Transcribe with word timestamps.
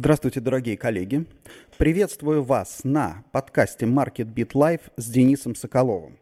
Здравствуйте, 0.00 0.40
дорогие 0.40 0.78
коллеги. 0.78 1.26
Приветствую 1.76 2.42
вас 2.42 2.84
на 2.84 3.22
подкасте 3.32 3.84
Market 3.84 4.32
Beat 4.32 4.52
Live 4.52 4.80
с 4.96 5.10
Денисом 5.10 5.54
Соколовым. 5.54 6.16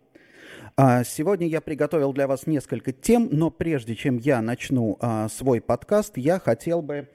А, 0.77 1.05
сегодня 1.05 1.47
я 1.47 1.61
приготовил 1.61 2.13
для 2.13 2.27
вас 2.27 2.49
несколько 2.49 2.91
тем, 2.91 3.29
но 3.31 3.53
прежде 3.53 3.95
чем 3.95 4.17
я 4.17 4.43
начну 4.43 4.99
а, 5.01 5.29
свой 5.29 5.61
подкаст, 5.61 6.17
я 6.17 6.41
хотел 6.41 6.83
бы 6.83 7.09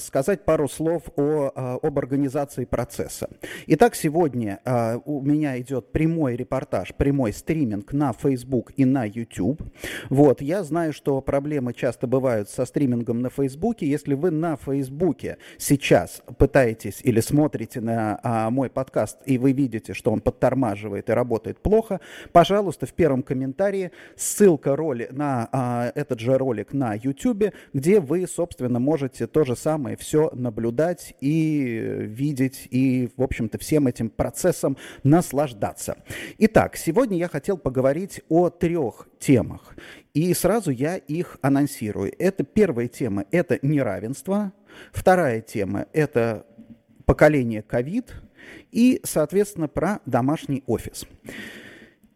сказать 0.00 0.44
пару 0.44 0.68
слов 0.68 1.02
о, 1.16 1.52
а, 1.54 1.78
об 1.82 1.98
организации 1.98 2.64
процесса. 2.64 3.28
Итак, 3.66 3.94
сегодня 3.94 4.60
а, 4.64 4.98
у 5.04 5.20
меня 5.20 5.60
идет 5.60 5.92
прямой 5.92 6.36
репортаж, 6.36 6.94
прямой 6.94 7.32
стриминг 7.32 7.92
на 7.92 8.12
Facebook 8.12 8.72
и 8.76 8.84
на 8.86 9.04
YouTube. 9.04 9.62
Вот, 10.08 10.40
я 10.40 10.62
знаю, 10.62 10.92
что 10.94 11.20
проблемы 11.20 11.74
часто 11.74 12.06
бывают 12.06 12.48
со 12.48 12.64
стримингом 12.64 13.20
на 13.20 13.28
Facebook. 13.28 13.82
Если 13.82 14.14
вы 14.14 14.30
на 14.30 14.56
Facebook 14.56 15.18
сейчас 15.58 16.22
пытаетесь 16.38 17.00
или 17.02 17.20
смотрите 17.20 17.80
на 17.80 18.18
а, 18.22 18.50
мой 18.50 18.70
подкаст, 18.70 19.18
и 19.26 19.36
вы 19.36 19.52
видите, 19.52 19.92
что 19.92 20.12
он 20.12 20.20
подтормаживает 20.20 21.10
и 21.10 21.12
работает 21.12 21.58
плохо, 21.58 22.00
пожалуйста, 22.32 22.86
в 22.86 22.94
первом 22.94 23.22
комментарии 23.22 23.90
ссылка 24.16 24.76
роли 24.76 25.08
на 25.10 25.48
а, 25.52 25.92
этот 25.94 26.20
же 26.20 26.38
ролик 26.38 26.72
на 26.72 26.94
YouTube, 26.94 27.52
где 27.74 28.00
вы, 28.00 28.26
собственно, 28.26 28.78
можете 28.78 29.26
тоже 29.26 29.56
самое 29.58 29.96
все 29.96 30.30
наблюдать 30.32 31.14
и 31.20 31.82
видеть, 32.00 32.68
и, 32.70 33.10
в 33.16 33.22
общем-то, 33.22 33.58
всем 33.58 33.86
этим 33.86 34.08
процессом 34.08 34.76
наслаждаться. 35.02 35.98
Итак, 36.38 36.76
сегодня 36.76 37.18
я 37.18 37.28
хотел 37.28 37.58
поговорить 37.58 38.22
о 38.28 38.48
трех 38.48 39.08
темах, 39.18 39.76
и 40.14 40.32
сразу 40.32 40.70
я 40.70 40.96
их 40.96 41.38
анонсирую. 41.42 42.12
Это 42.18 42.44
первая 42.44 42.88
тема– 42.88 43.26
это 43.30 43.58
неравенство, 43.62 44.52
вторая 44.92 45.40
тема– 45.40 45.86
это 45.92 46.46
поколение 47.04 47.62
ковид, 47.62 48.14
и, 48.70 49.00
соответственно, 49.04 49.68
про 49.68 50.00
домашний 50.06 50.62
офис. 50.66 51.06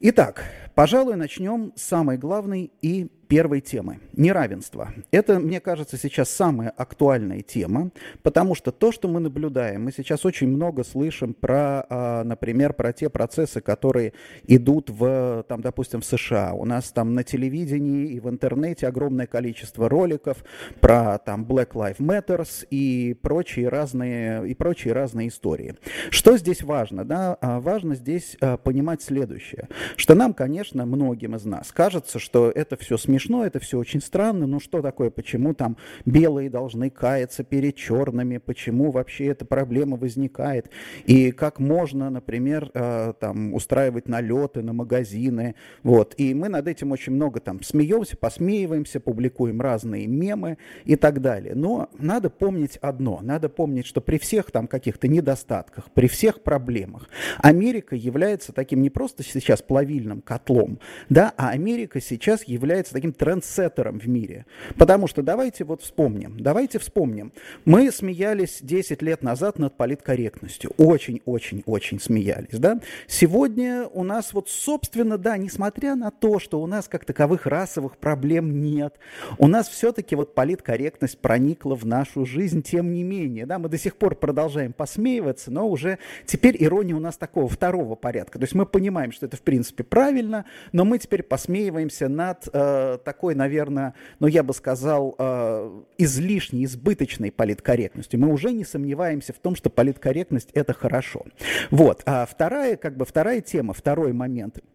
Итак, 0.00 0.44
пожалуй, 0.74 1.16
начнем 1.16 1.72
с 1.76 1.82
самой 1.82 2.18
главной 2.18 2.72
и 2.82 3.08
первой 3.32 3.62
темы– 3.62 3.98
неравенство. 4.12 4.92
Это, 5.10 5.40
мне 5.40 5.58
кажется, 5.58 5.96
сейчас 5.96 6.28
самая 6.28 6.68
актуальная 6.68 7.40
тема, 7.40 7.90
потому 8.22 8.54
что 8.54 8.72
то, 8.72 8.92
что 8.92 9.08
мы 9.08 9.20
наблюдаем, 9.20 9.84
мы 9.84 9.92
сейчас 9.92 10.26
очень 10.26 10.48
много 10.48 10.84
слышим 10.84 11.32
про, 11.32 11.86
а, 11.88 12.24
например, 12.24 12.74
про 12.74 12.92
те 12.92 13.08
процессы, 13.08 13.62
которые 13.62 14.12
идут 14.46 14.90
в, 14.90 15.46
там, 15.48 15.62
допустим, 15.62 16.02
в 16.02 16.04
США. 16.04 16.52
У 16.52 16.66
нас 16.66 16.92
там 16.92 17.14
на 17.14 17.24
телевидении 17.24 18.12
и 18.12 18.20
в 18.20 18.28
интернете 18.28 18.86
огромное 18.86 19.26
количество 19.26 19.88
роликов 19.88 20.44
про 20.82 21.16
там 21.16 21.46
Black 21.46 21.70
Lives 21.70 22.00
Matters 22.00 22.66
и 22.68 23.14
прочие 23.14 23.70
разные, 23.70 24.46
и 24.46 24.52
прочие 24.52 24.92
разные 24.92 25.28
истории. 25.28 25.76
Что 26.10 26.36
здесь 26.36 26.62
важно? 26.62 27.06
Да? 27.06 27.38
А, 27.40 27.60
важно 27.60 27.94
здесь 27.94 28.36
а, 28.42 28.58
понимать 28.58 29.00
следующее, 29.00 29.70
что 29.96 30.14
нам, 30.14 30.34
конечно, 30.34 30.84
многим 30.84 31.34
из 31.34 31.46
нас 31.46 31.72
кажется, 31.72 32.18
что 32.18 32.50
это 32.50 32.76
все 32.76 32.98
смешно, 32.98 33.21
смешно, 33.22 33.46
это 33.46 33.60
все 33.60 33.78
очень 33.78 34.00
странно, 34.00 34.46
но 34.46 34.58
что 34.58 34.82
такое, 34.82 35.10
почему 35.10 35.54
там 35.54 35.76
белые 36.04 36.50
должны 36.50 36.90
каяться 36.90 37.44
перед 37.44 37.76
черными, 37.76 38.38
почему 38.38 38.90
вообще 38.90 39.26
эта 39.26 39.44
проблема 39.44 39.96
возникает, 39.96 40.70
и 41.06 41.30
как 41.30 41.58
можно, 41.58 42.10
например, 42.10 42.70
э, 42.74 43.12
там 43.18 43.54
устраивать 43.54 44.08
налеты 44.08 44.62
на 44.62 44.72
магазины, 44.72 45.54
вот, 45.82 46.14
и 46.16 46.34
мы 46.34 46.48
над 46.48 46.66
этим 46.68 46.92
очень 46.92 47.12
много 47.12 47.40
там 47.40 47.62
смеемся, 47.62 48.16
посмеиваемся, 48.16 49.00
публикуем 49.00 49.60
разные 49.60 50.06
мемы 50.06 50.58
и 50.84 50.96
так 50.96 51.20
далее, 51.20 51.54
но 51.54 51.88
надо 51.98 52.30
помнить 52.30 52.76
одно, 52.78 53.20
надо 53.22 53.48
помнить, 53.48 53.86
что 53.86 54.00
при 54.00 54.18
всех 54.18 54.50
там 54.50 54.66
каких-то 54.66 55.08
недостатках, 55.08 55.90
при 55.92 56.08
всех 56.08 56.42
проблемах, 56.42 57.08
Америка 57.38 57.94
является 57.94 58.52
таким 58.52 58.82
не 58.82 58.90
просто 58.90 59.22
сейчас 59.22 59.62
плавильным 59.62 60.22
котлом, 60.22 60.78
да, 61.08 61.32
а 61.36 61.50
Америка 61.50 62.00
сейчас 62.00 62.44
является 62.44 62.92
таким 62.92 63.11
трендсеттером 63.12 63.98
в 63.98 64.08
мире. 64.08 64.46
Потому 64.76 65.06
что 65.06 65.22
давайте 65.22 65.64
вот 65.64 65.82
вспомним, 65.82 66.36
давайте 66.38 66.78
вспомним. 66.78 67.32
Мы 67.64 67.90
смеялись 67.90 68.58
10 68.60 69.02
лет 69.02 69.22
назад 69.22 69.58
над 69.58 69.76
политкорректностью. 69.76 70.72
Очень-очень-очень 70.76 72.00
смеялись, 72.00 72.58
да? 72.58 72.80
Сегодня 73.06 73.86
у 73.86 74.04
нас 74.04 74.32
вот, 74.32 74.48
собственно, 74.48 75.18
да, 75.18 75.36
несмотря 75.36 75.94
на 75.94 76.10
то, 76.10 76.38
что 76.38 76.60
у 76.60 76.66
нас 76.66 76.88
как 76.88 77.04
таковых 77.04 77.46
расовых 77.46 77.96
проблем 77.96 78.60
нет, 78.60 78.94
у 79.38 79.48
нас 79.48 79.68
все-таки 79.68 80.16
вот 80.16 80.34
политкорректность 80.34 81.18
проникла 81.18 81.74
в 81.74 81.86
нашу 81.86 82.24
жизнь, 82.24 82.62
тем 82.62 82.92
не 82.92 83.02
менее, 83.02 83.46
да, 83.46 83.58
мы 83.58 83.68
до 83.68 83.78
сих 83.78 83.96
пор 83.96 84.14
продолжаем 84.16 84.72
посмеиваться, 84.72 85.50
но 85.50 85.68
уже 85.68 85.98
теперь 86.26 86.56
ирония 86.62 86.94
у 86.94 87.00
нас 87.00 87.16
такого 87.16 87.48
второго 87.48 87.94
порядка. 87.94 88.38
То 88.38 88.44
есть 88.44 88.54
мы 88.54 88.66
понимаем, 88.66 89.12
что 89.12 89.26
это 89.26 89.36
в 89.36 89.42
принципе 89.42 89.84
правильно, 89.84 90.44
но 90.72 90.84
мы 90.84 90.98
теперь 90.98 91.22
посмеиваемся 91.22 92.08
над 92.08 92.48
э, 92.52 92.98
такой, 93.04 93.34
наверное, 93.34 93.94
ну 94.20 94.26
я 94.26 94.42
бы 94.42 94.54
сказал, 94.54 95.14
э, 95.18 95.80
излишней, 95.98 96.64
избыточной 96.64 97.30
политкорректностью. 97.30 98.20
Мы 98.20 98.32
уже 98.32 98.52
не 98.52 98.64
сомневаемся 98.64 99.32
в 99.32 99.38
том, 99.38 99.56
что 99.56 99.70
политкорректность 99.70 100.50
это 100.54 100.72
хорошо. 100.72 101.24
Вот. 101.70 102.02
А 102.06 102.26
вторая, 102.26 102.76
как 102.76 102.96
бы 102.96 103.04
вторая 103.04 103.40
тема, 103.40 103.74
второй 103.74 104.12
момент– 104.12 104.58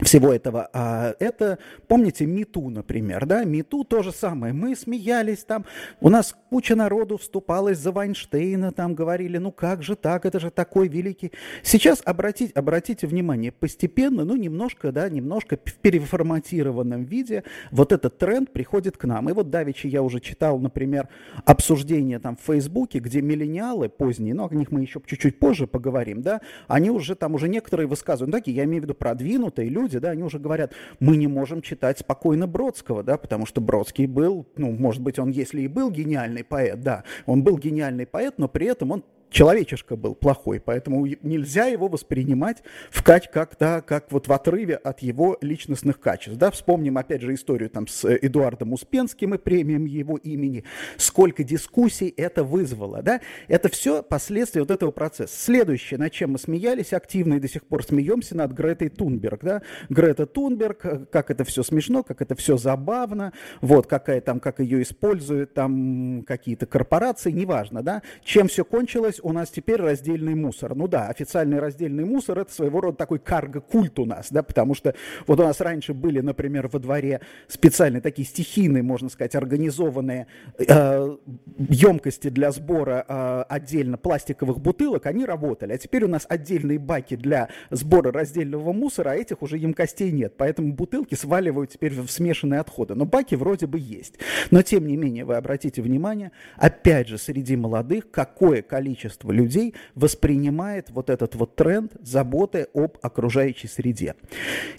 всего 0.00 0.32
этого. 0.32 0.68
А 0.72 1.14
это, 1.18 1.58
помните, 1.86 2.26
МИТУ, 2.26 2.68
например, 2.70 3.26
да, 3.26 3.44
МИТУ 3.44 3.84
то 3.84 4.02
же 4.02 4.12
самое. 4.12 4.52
Мы 4.52 4.76
смеялись 4.76 5.44
там, 5.44 5.64
у 6.00 6.08
нас 6.08 6.36
куча 6.50 6.74
народу 6.74 7.18
вступалась 7.18 7.78
за 7.78 7.92
Вайнштейна, 7.92 8.72
там 8.72 8.94
говорили, 8.94 9.38
ну 9.38 9.52
как 9.52 9.82
же 9.82 9.96
так, 9.96 10.24
это 10.24 10.38
же 10.40 10.50
такой 10.50 10.88
великий. 10.88 11.32
Сейчас 11.62 12.00
обратите, 12.04 12.52
обратите 12.54 13.06
внимание, 13.06 13.50
постепенно, 13.50 14.24
ну 14.24 14.36
немножко, 14.36 14.92
да, 14.92 15.08
немножко 15.08 15.58
в 15.62 15.74
переформатированном 15.74 17.04
виде 17.04 17.44
вот 17.70 17.92
этот 17.92 18.18
тренд 18.18 18.52
приходит 18.52 18.96
к 18.96 19.04
нам. 19.04 19.28
И 19.28 19.32
вот 19.32 19.50
давеча 19.50 19.88
я 19.88 20.02
уже 20.02 20.20
читал, 20.20 20.58
например, 20.58 21.08
обсуждение 21.44 22.18
там 22.18 22.36
в 22.36 22.40
Фейсбуке, 22.40 22.98
где 23.00 23.20
миллениалы 23.20 23.88
поздние, 23.88 24.34
но 24.34 24.48
о 24.48 24.54
них 24.54 24.70
мы 24.70 24.82
еще 24.82 25.00
чуть-чуть 25.04 25.38
позже 25.38 25.66
поговорим, 25.66 26.22
да, 26.22 26.40
они 26.68 26.90
уже 26.90 27.14
там 27.14 27.34
уже 27.34 27.48
некоторые 27.48 27.86
высказывают, 27.86 28.32
ну, 28.32 28.38
такие, 28.38 28.56
я 28.56 28.64
имею 28.64 28.82
в 28.82 28.84
виду 28.84 28.94
продвинутые 28.94 29.68
люди, 29.68 29.87
люди, 29.88 29.98
да, 29.98 30.10
они 30.10 30.22
уже 30.22 30.38
говорят, 30.38 30.72
мы 31.00 31.16
не 31.16 31.26
можем 31.26 31.62
читать 31.62 31.98
спокойно 31.98 32.46
Бродского, 32.46 33.02
да, 33.02 33.16
потому 33.16 33.46
что 33.46 33.60
Бродский 33.60 34.06
был, 34.06 34.46
ну, 34.56 34.70
может 34.70 35.02
быть, 35.02 35.18
он, 35.18 35.30
если 35.30 35.62
и 35.62 35.68
был 35.68 35.90
гениальный 35.90 36.44
поэт, 36.44 36.82
да, 36.82 37.04
он 37.26 37.42
был 37.42 37.56
гениальный 37.56 38.06
поэт, 38.06 38.34
но 38.36 38.48
при 38.48 38.66
этом 38.66 38.90
он 38.90 39.04
человечишка 39.30 39.96
был 39.96 40.14
плохой, 40.14 40.60
поэтому 40.60 41.06
нельзя 41.22 41.66
его 41.66 41.88
воспринимать 41.88 42.62
в 42.90 43.02
как, 43.02 43.30
как, 43.30 43.56
да, 43.58 43.80
как 43.80 44.10
вот 44.12 44.28
в 44.28 44.32
отрыве 44.32 44.76
от 44.76 45.00
его 45.00 45.38
личностных 45.40 46.00
качеств. 46.00 46.38
Да? 46.38 46.50
Вспомним 46.50 46.98
опять 46.98 47.22
же 47.22 47.34
историю 47.34 47.70
там 47.70 47.86
с 47.86 48.04
Эдуардом 48.04 48.72
Успенским 48.72 49.34
и 49.34 49.38
премием 49.38 49.84
его 49.84 50.16
имени, 50.16 50.64
сколько 50.96 51.44
дискуссий 51.44 52.12
это 52.16 52.44
вызвало. 52.44 53.02
Да? 53.02 53.20
Это 53.48 53.68
все 53.68 54.02
последствия 54.02 54.62
вот 54.62 54.70
этого 54.70 54.90
процесса. 54.90 55.34
Следующее, 55.36 55.98
над 55.98 56.12
чем 56.12 56.32
мы 56.32 56.38
смеялись 56.38 56.92
активно 56.92 57.34
и 57.34 57.40
до 57.40 57.48
сих 57.48 57.64
пор 57.64 57.84
смеемся, 57.84 58.36
над 58.36 58.52
Гретой 58.52 58.88
Тунберг. 58.88 59.42
Да? 59.42 59.62
Грета 59.88 60.26
Тунберг, 60.26 60.84
э, 60.84 61.06
как 61.10 61.30
это 61.30 61.44
все 61.44 61.62
смешно, 61.62 62.02
как 62.02 62.22
это 62.22 62.34
все 62.34 62.56
забавно, 62.56 63.32
вот, 63.60 63.86
какая 63.86 64.20
там, 64.20 64.40
как 64.40 64.60
ее 64.60 64.82
используют 64.82 65.54
там 65.54 66.24
какие-то 66.26 66.66
корпорации, 66.66 67.30
неважно, 67.30 67.82
да, 67.82 68.02
чем 68.22 68.48
все 68.48 68.64
кончилось, 68.64 69.17
есть 69.18 69.24
у 69.24 69.32
нас 69.32 69.50
теперь 69.50 69.76
раздельный 69.76 70.34
мусор. 70.34 70.74
Ну 70.74 70.88
да, 70.88 71.08
официальный 71.08 71.58
раздельный 71.58 72.04
мусор 72.04 72.38
это 72.38 72.52
своего 72.52 72.80
рода 72.80 72.96
такой 72.96 73.18
карго-культ 73.18 73.98
у 73.98 74.04
нас, 74.04 74.28
да, 74.30 74.42
потому 74.42 74.74
что 74.74 74.94
вот 75.26 75.40
у 75.40 75.42
нас 75.42 75.60
раньше 75.60 75.94
были, 75.94 76.20
например, 76.20 76.68
во 76.68 76.78
дворе 76.78 77.20
специальные 77.48 78.00
такие 78.00 78.26
стихийные, 78.26 78.82
можно 78.82 79.08
сказать, 79.08 79.34
организованные 79.34 80.26
э, 80.58 81.16
емкости 81.58 82.28
для 82.28 82.50
сбора 82.52 83.04
э, 83.08 83.44
отдельно 83.48 83.98
пластиковых 83.98 84.60
бутылок, 84.60 85.06
они 85.06 85.24
работали. 85.24 85.72
А 85.72 85.78
теперь 85.78 86.04
у 86.04 86.08
нас 86.08 86.26
отдельные 86.28 86.78
баки 86.78 87.16
для 87.16 87.48
сбора 87.70 88.12
раздельного 88.12 88.72
мусора, 88.72 89.10
а 89.10 89.14
этих 89.14 89.42
уже 89.42 89.58
емкостей 89.58 90.10
нет. 90.12 90.34
Поэтому 90.36 90.72
бутылки 90.72 91.14
сваливают 91.14 91.70
теперь 91.70 91.92
в 91.92 92.08
смешанные 92.10 92.60
отходы. 92.60 92.94
Но 92.94 93.04
баки 93.04 93.34
вроде 93.34 93.66
бы 93.66 93.78
есть. 93.78 94.18
Но 94.50 94.62
тем 94.62 94.86
не 94.86 94.96
менее, 94.96 95.24
вы 95.24 95.36
обратите 95.36 95.82
внимание, 95.82 96.32
опять 96.56 97.08
же, 97.08 97.18
среди 97.18 97.56
молодых 97.56 98.10
какое 98.10 98.62
количество 98.62 99.07
количество 99.08 99.32
людей 99.32 99.74
воспринимает 99.94 100.90
вот 100.90 101.10
этот 101.10 101.34
вот 101.34 101.56
тренд 101.56 101.92
заботы 102.00 102.68
об 102.74 102.98
окружающей 103.02 103.68
среде. 103.68 104.14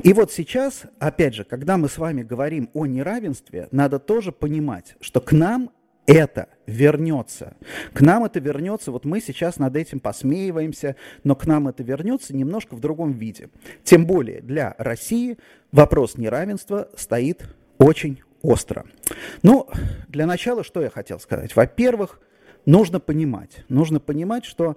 И 0.03 0.13
вот 0.13 0.31
сейчас, 0.31 0.83
опять 0.99 1.33
же, 1.33 1.43
когда 1.43 1.77
мы 1.77 1.89
с 1.89 1.97
вами 1.97 2.21
говорим 2.21 2.69
о 2.73 2.85
неравенстве, 2.85 3.67
надо 3.71 3.99
тоже 3.99 4.31
понимать, 4.31 4.95
что 5.01 5.19
к 5.19 5.31
нам 5.31 5.71
это 6.05 6.47
вернется. 6.67 7.55
К 7.93 8.01
нам 8.01 8.23
это 8.23 8.39
вернется, 8.39 8.91
вот 8.91 9.05
мы 9.05 9.19
сейчас 9.19 9.57
над 9.57 9.75
этим 9.75 9.99
посмеиваемся, 9.99 10.95
но 11.23 11.35
к 11.35 11.45
нам 11.45 11.67
это 11.67 11.83
вернется 11.83 12.35
немножко 12.35 12.75
в 12.75 12.79
другом 12.79 13.11
виде. 13.11 13.49
Тем 13.83 14.05
более 14.05 14.41
для 14.41 14.75
России 14.77 15.37
вопрос 15.71 16.17
неравенства 16.17 16.89
стоит 16.95 17.47
очень 17.77 18.21
остро. 18.41 18.85
Ну, 19.43 19.67
для 20.07 20.25
начала, 20.25 20.63
что 20.63 20.81
я 20.81 20.89
хотел 20.89 21.19
сказать? 21.19 21.55
Во-первых, 21.55 22.19
нужно 22.65 22.99
понимать. 22.99 23.63
Нужно 23.69 23.99
понимать, 23.99 24.45
что 24.45 24.75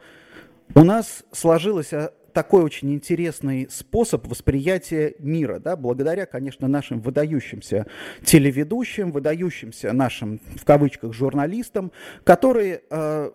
у 0.75 0.85
нас 0.85 1.25
сложилось 1.33 1.93
такой 2.33 2.63
очень 2.63 2.93
интересный 2.93 3.69
способ 3.71 4.27
восприятия 4.27 5.15
мира, 5.19 5.59
да, 5.59 5.77
благодаря, 5.77 6.27
конечно, 6.27 6.67
нашим 6.69 7.01
выдающимся 7.01 7.87
телеведущим, 8.25 9.13
выдающимся 9.13 9.93
нашим, 9.93 10.41
в 10.57 10.65
кавычках, 10.65 11.13
журналистам, 11.13 11.93
которые 12.25 12.83
э, 12.91 13.31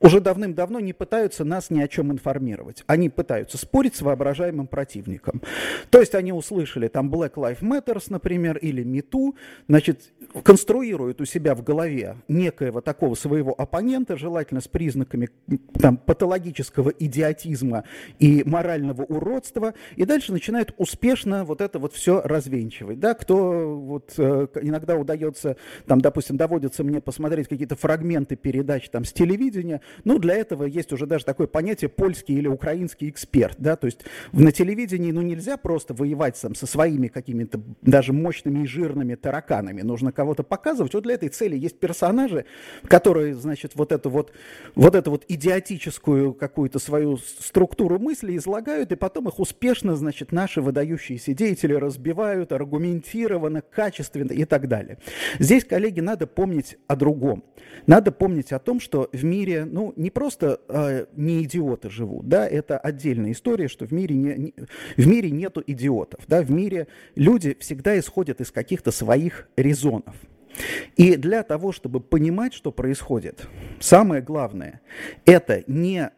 уже 0.00 0.20
давным-давно 0.20 0.80
не 0.80 0.92
пытаются 0.92 1.44
нас 1.44 1.70
ни 1.70 1.80
о 1.80 1.88
чем 1.88 2.12
информировать. 2.12 2.84
Они 2.86 3.08
пытаются 3.08 3.58
спорить 3.58 3.96
с 3.96 4.02
воображаемым 4.02 4.66
противником. 4.66 5.42
То 5.90 6.00
есть 6.00 6.14
они 6.14 6.32
услышали 6.32 6.88
там 6.88 7.10
Black 7.12 7.34
Lives 7.34 7.60
Matter, 7.60 8.02
например, 8.08 8.58
или 8.58 8.84
MeToo, 8.84 9.34
значит, 9.68 10.12
конструируют 10.42 11.20
у 11.20 11.24
себя 11.24 11.54
в 11.54 11.62
голове 11.62 12.16
некоего 12.28 12.80
такого 12.80 13.14
своего 13.14 13.54
оппонента, 13.58 14.16
желательно 14.16 14.60
с 14.60 14.68
признаками 14.68 15.30
там, 15.78 15.96
патологического 15.96 16.90
идиотизма 16.90 17.84
и 18.18 18.42
морального 18.44 19.02
уродства, 19.02 19.74
и 19.96 20.04
дальше 20.04 20.32
начинают 20.32 20.74
успешно 20.76 21.44
вот 21.44 21.60
это 21.60 21.78
вот 21.78 21.94
все 21.94 22.20
развенчивать. 22.22 23.00
Да? 23.00 23.14
Кто 23.14 23.78
вот 23.78 24.14
э, 24.18 24.46
иногда 24.60 24.96
удается, 24.96 25.56
там, 25.86 26.00
допустим, 26.00 26.36
доводится 26.36 26.84
мне 26.84 27.00
посмотреть 27.00 27.48
какие-то 27.48 27.76
фрагменты 27.76 28.36
передач 28.36 28.88
там, 28.90 29.04
с 29.04 29.12
телевидения, 29.12 29.80
ну, 30.04 30.18
для 30.18 30.34
этого 30.34 30.64
есть 30.64 30.92
уже 30.92 31.06
даже 31.06 31.24
такое 31.24 31.46
понятие 31.46 31.88
польский 31.88 32.36
или 32.36 32.48
украинский 32.48 33.08
эксперт, 33.08 33.56
да, 33.58 33.76
то 33.76 33.86
есть 33.86 34.04
на 34.32 34.52
телевидении, 34.52 35.12
ну, 35.12 35.22
нельзя 35.22 35.56
просто 35.56 35.94
воевать 35.94 36.40
там 36.40 36.54
со 36.54 36.66
своими 36.66 37.08
какими-то 37.08 37.60
даже 37.82 38.12
мощными 38.12 38.64
и 38.64 38.66
жирными 38.66 39.14
тараканами, 39.14 39.82
нужно 39.82 40.12
кого-то 40.12 40.42
показывать. 40.42 40.94
Вот 40.94 41.04
для 41.04 41.14
этой 41.14 41.28
цели 41.28 41.56
есть 41.56 41.78
персонажи, 41.78 42.44
которые, 42.84 43.34
значит, 43.34 43.72
вот 43.74 43.92
эту 43.92 44.10
вот, 44.10 44.32
вот 44.74 44.94
эту 44.94 45.10
вот 45.10 45.24
идиотическую 45.28 46.34
какую-то 46.34 46.78
свою 46.78 47.16
структуру 47.16 47.98
мысли 47.98 48.36
излагают, 48.36 48.92
и 48.92 48.96
потом 48.96 49.28
их 49.28 49.38
успешно, 49.38 49.96
значит, 49.96 50.32
наши 50.32 50.60
выдающиеся 50.60 51.32
деятели 51.34 51.74
разбивают 51.74 52.52
аргументированно, 52.52 53.62
качественно 53.62 54.32
и 54.32 54.44
так 54.44 54.68
далее. 54.68 54.98
Здесь, 55.38 55.64
коллеги, 55.64 56.00
надо 56.00 56.26
помнить 56.26 56.76
о 56.86 56.96
другом. 56.96 57.44
Надо 57.86 58.12
помнить 58.12 58.52
о 58.52 58.58
том, 58.58 58.80
что 58.80 59.08
в 59.12 59.24
мире, 59.24 59.64
ну, 59.76 59.92
не 59.94 60.08
просто 60.08 60.58
э, 60.68 61.04
не 61.16 61.42
идиоты 61.42 61.90
живут, 61.90 62.28
да, 62.28 62.48
это 62.48 62.78
отдельная 62.78 63.32
история, 63.32 63.68
что 63.68 63.84
в 63.84 63.92
мире, 63.92 64.16
не, 64.16 64.34
не, 64.34 64.54
в 64.96 65.06
мире 65.06 65.30
нету 65.30 65.62
идиотов, 65.66 66.20
да, 66.26 66.40
в 66.40 66.50
мире 66.50 66.88
люди 67.14 67.54
всегда 67.60 67.98
исходят 67.98 68.40
из 68.40 68.50
каких-то 68.50 68.90
своих 68.90 69.50
резонов. 69.54 70.14
И 70.96 71.16
для 71.16 71.42
того, 71.42 71.72
чтобы 71.72 72.00
понимать, 72.00 72.54
что 72.54 72.72
происходит, 72.72 73.46
самое 73.78 74.22
главное, 74.22 74.80
это 75.26 75.62
не 75.66 76.10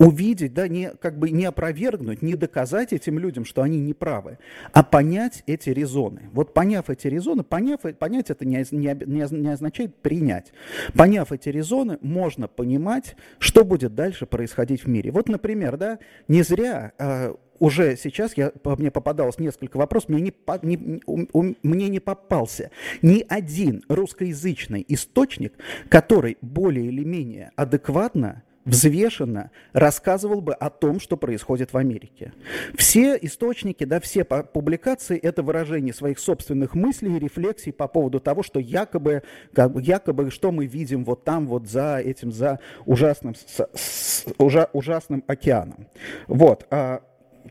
увидеть, 0.00 0.54
да, 0.54 0.66
не, 0.66 0.88
как 0.88 1.18
бы 1.18 1.30
не 1.30 1.44
опровергнуть, 1.44 2.22
не 2.22 2.34
доказать 2.34 2.94
этим 2.94 3.18
людям, 3.18 3.44
что 3.44 3.60
они 3.60 3.78
не 3.78 3.92
правы, 3.92 4.38
а 4.72 4.82
понять 4.82 5.44
эти 5.46 5.68
резоны. 5.68 6.30
Вот 6.32 6.54
поняв 6.54 6.88
эти 6.88 7.06
резоны, 7.06 7.44
поняв, 7.44 7.80
понять 7.98 8.30
это 8.30 8.46
не, 8.46 8.64
не, 8.70 8.96
не 9.04 9.52
означает 9.52 9.94
принять. 9.96 10.54
Поняв 10.94 11.32
эти 11.32 11.50
резоны, 11.50 11.98
можно 12.00 12.48
понимать, 12.48 13.14
что 13.38 13.62
будет 13.62 13.94
дальше 13.94 14.24
происходить 14.24 14.84
в 14.84 14.88
мире. 14.88 15.10
Вот, 15.10 15.28
например, 15.28 15.76
да, 15.76 15.98
не 16.28 16.42
зря 16.44 16.92
э, 16.98 17.34
уже 17.58 17.94
сейчас 17.98 18.38
я, 18.38 18.52
мне 18.64 18.90
попадалось 18.90 19.38
несколько 19.38 19.76
вопросов, 19.76 20.08
мне 20.08 20.22
не, 20.22 20.32
не, 20.62 21.02
у, 21.04 21.54
мне 21.62 21.88
не 21.90 22.00
попался 22.00 22.70
ни 23.02 23.22
один 23.28 23.82
русскоязычный 23.90 24.82
источник, 24.88 25.52
который 25.90 26.38
более 26.40 26.86
или 26.86 27.04
менее 27.04 27.52
адекватно 27.56 28.44
взвешенно 28.64 29.50
рассказывал 29.72 30.40
бы 30.40 30.52
о 30.52 30.70
том, 30.70 31.00
что 31.00 31.16
происходит 31.16 31.72
в 31.72 31.76
Америке. 31.76 32.32
Все 32.76 33.16
источники, 33.20 33.84
да, 33.84 34.00
все 34.00 34.24
публикации– 34.24 35.18
это 35.22 35.42
выражение 35.42 35.94
своих 35.94 36.18
собственных 36.18 36.74
мыслей 36.74 37.16
и 37.16 37.18
рефлексий 37.18 37.72
по 37.72 37.88
поводу 37.88 38.20
того, 38.20 38.42
что 38.42 38.60
якобы, 38.60 39.22
как 39.54 39.72
бы, 39.72 39.82
якобы 39.82 40.30
что 40.30 40.52
мы 40.52 40.66
видим 40.66 41.04
вот 41.04 41.24
там, 41.24 41.46
вот 41.46 41.68
за 41.68 41.98
этим, 41.98 42.32
за 42.32 42.60
ужасным, 42.84 43.34
с, 43.34 43.68
с, 43.74 44.26
ужа, 44.38 44.68
ужасным 44.72 45.24
океаном. 45.26 45.86
Вот. 46.26 46.66
А, 46.70 47.02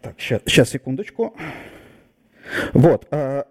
так, 0.02 0.20
сейчас, 0.20 0.70
секундочку. 0.70 1.36
Вот. 2.74 3.08
А, 3.12 3.46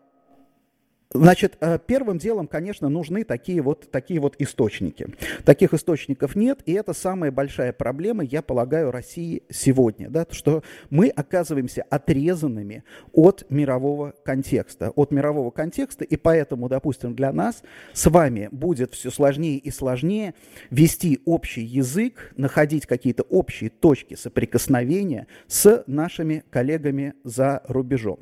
Значит, 1.15 1.57
э, 1.61 1.79
первым 1.87 2.19
делом, 2.19 2.47
конечно, 2.47 2.91
нужны 2.91 3.25
такие 3.25 3.63
вот, 3.63 3.91
такие 3.91 4.21
вот 4.21 4.35
источники. 4.39 5.07
Таких 5.47 5.73
источников 5.73 6.37
нет, 6.37 6.61
и 6.67 6.75
это 6.75 6.93
самая 6.93 7.33
большая 7.33 7.73
проблема, 7.73 8.23
я 8.23 8.43
полагаю, 8.43 8.91
России 8.91 9.43
сегодня, 9.49 10.11
да, 10.11 10.27
что 10.31 10.63
мы 10.91 11.09
оказываемся 11.09 11.83
отрезанными 11.89 12.85
от 13.15 13.47
мирового 13.49 14.13
контекста, 14.23 14.91
от 14.91 15.11
мирового 15.11 15.51
контекста, 15.51 16.05
и 16.05 16.17
поэтому, 16.17 16.69
допустим, 16.69 17.15
для 17.15 17.33
нас 17.33 17.63
с 17.95 18.11
вами 18.11 18.51
будет 18.53 18.93
все 18.93 19.11
сложнее 19.11 19.57
и 19.57 19.71
сложнее 19.71 20.35
вести 20.69 21.23
общий 21.25 21.63
язык, 21.63 22.35
находить 22.37 22.85
какие-то 22.85 23.23
общие 23.23 23.71
точки 23.71 24.15
соприкосновения 24.15 25.27
с 25.47 25.85
нашими 25.87 26.45
коллегами 26.51 27.15
за 27.25 27.63
рубежом. 27.67 28.19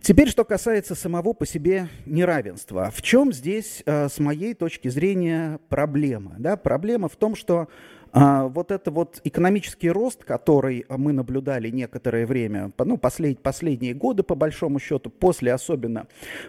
Теперь, 0.00 0.28
что 0.28 0.44
касается 0.44 0.94
самого 0.94 1.32
по 1.32 1.44
себе 1.44 1.88
неравенства. 2.06 2.90
В 2.90 3.02
чем 3.02 3.32
здесь, 3.32 3.82
э, 3.84 4.08
с 4.08 4.18
моей 4.18 4.54
точки 4.54 4.88
зрения, 4.88 5.60
проблема? 5.68 6.34
Да, 6.38 6.56
проблема 6.56 7.08
в 7.08 7.16
том, 7.16 7.36
что 7.36 7.68
вот 8.12 8.70
это 8.70 8.90
вот 8.90 9.20
экономический 9.24 9.90
рост, 9.90 10.24
который 10.24 10.84
мы 10.88 11.12
наблюдали 11.12 11.70
некоторое 11.70 12.26
время, 12.26 12.70
ну, 12.78 12.98
послед, 12.98 13.40
последние 13.40 13.94
годы, 13.94 14.22
по 14.22 14.34
большому 14.34 14.78
счету, 14.78 15.08
после 15.08 15.52
особенно, 15.52 16.06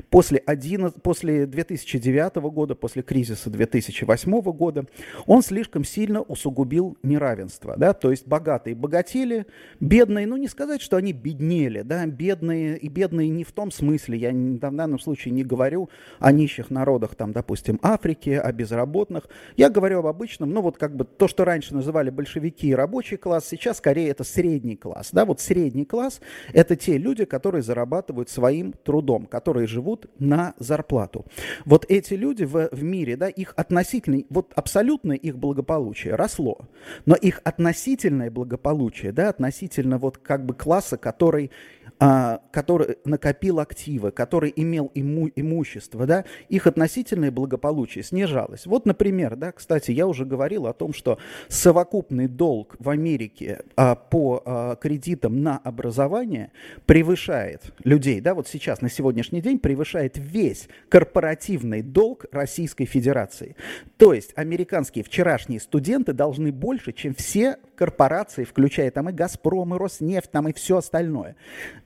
после, 0.09 0.39
11, 0.39 1.01
после 1.01 1.45
2009 1.45 2.35
года, 2.51 2.75
после 2.75 3.01
кризиса 3.01 3.49
2008 3.49 4.41
года, 4.51 4.85
он 5.25 5.41
слишком 5.41 5.85
сильно 5.85 6.21
усугубил 6.21 6.97
неравенство, 7.01 7.75
да, 7.77 7.93
то 7.93 8.11
есть 8.11 8.27
богатые 8.27 8.75
богатели, 8.75 9.45
бедные, 9.79 10.27
ну, 10.27 10.35
не 10.35 10.49
сказать, 10.49 10.81
что 10.81 10.97
они 10.97 11.13
беднели, 11.13 11.81
да, 11.81 12.05
бедные, 12.05 12.77
и 12.77 12.89
бедные 12.89 13.29
не 13.29 13.45
в 13.45 13.53
том 13.53 13.71
смысле, 13.71 14.17
я 14.17 14.31
в 14.31 14.75
данном 14.75 14.99
случае 14.99 15.33
не 15.33 15.43
говорю 15.43 15.89
о 16.19 16.33
нищих 16.33 16.69
народах, 16.69 17.15
там, 17.15 17.31
допустим, 17.31 17.79
Африки, 17.81 18.31
о 18.31 18.51
безработных, 18.51 19.29
я 19.55 19.69
говорю 19.69 19.99
об 19.99 20.07
обычном, 20.07 20.51
ну, 20.51 20.61
вот 20.61 20.77
как 20.77 20.95
бы 20.95 21.05
то, 21.05 21.29
что 21.29 21.45
раньше 21.53 21.75
называли 21.75 22.09
большевики 22.09 22.73
рабочий 22.73 23.15
класс, 23.17 23.47
сейчас 23.47 23.77
скорее 23.77 24.09
это 24.09 24.23
средний 24.23 24.75
класс. 24.75 25.09
Да? 25.11 25.23
Вот 25.25 25.39
средний 25.39 25.85
класс– 25.85 26.19
это 26.53 26.75
те 26.75 26.97
люди, 26.97 27.25
которые 27.25 27.61
зарабатывают 27.61 28.29
своим 28.29 28.73
трудом, 28.73 29.27
которые 29.27 29.67
живут 29.67 30.07
на 30.17 30.55
зарплату. 30.57 31.25
Вот 31.65 31.85
эти 31.89 32.15
люди 32.15 32.43
в, 32.43 32.69
в 32.71 32.83
мире, 32.83 33.15
да, 33.17 33.27
их 33.29 33.53
относительное, 33.55 34.25
вот 34.29 34.51
абсолютное 34.55 35.15
их 35.15 35.37
благополучие 35.37 36.15
росло, 36.15 36.57
но 37.05 37.13
их 37.13 37.39
относительное 37.43 38.31
благополучие, 38.31 39.11
да, 39.11 39.29
относительно 39.29 39.99
вот 39.99 40.17
как 40.17 40.45
бы 40.45 40.55
класса, 40.55 40.97
который 40.97 41.51
который 41.97 42.97
накопил 43.05 43.59
активы, 43.59 44.11
который 44.11 44.51
имел 44.55 44.91
иму, 44.93 45.29
имущество, 45.35 46.05
да, 46.05 46.25
их 46.49 46.67
относительное 46.67 47.31
благополучие 47.31 48.03
снижалось. 48.03 48.65
Вот, 48.65 48.85
например, 48.85 49.35
да, 49.35 49.51
кстати, 49.51 49.91
я 49.91 50.07
уже 50.07 50.25
говорил 50.25 50.67
о 50.67 50.73
том, 50.73 50.93
что 50.93 51.17
совокупный 51.47 52.27
долг 52.27 52.75
в 52.79 52.89
Америке 52.89 53.63
а, 53.75 53.95
по 53.95 54.41
а, 54.45 54.75
кредитам 54.75 55.41
на 55.41 55.57
образование 55.57 56.51
превышает 56.85 57.73
людей, 57.83 58.21
да, 58.21 58.33
вот 58.33 58.47
сейчас, 58.47 58.81
на 58.81 58.89
сегодняшний 58.89 59.41
день, 59.41 59.59
превышает 59.59 60.17
весь 60.17 60.67
корпоративный 60.89 61.81
долг 61.81 62.25
Российской 62.31 62.85
Федерации. 62.85 63.55
То 63.97 64.13
есть 64.13 64.33
американские 64.35 65.03
вчерашние 65.03 65.59
студенты 65.59 66.13
должны 66.13 66.51
больше, 66.51 66.91
чем 66.91 67.15
все 67.15 67.57
корпорации, 67.75 68.43
включая 68.43 68.91
там 68.91 69.09
и 69.09 69.13
«Газпром», 69.13 69.75
и 69.75 69.77
«Роснефть», 69.77 70.31
там 70.31 70.47
и 70.47 70.53
все 70.53 70.77
остальное. 70.77 71.35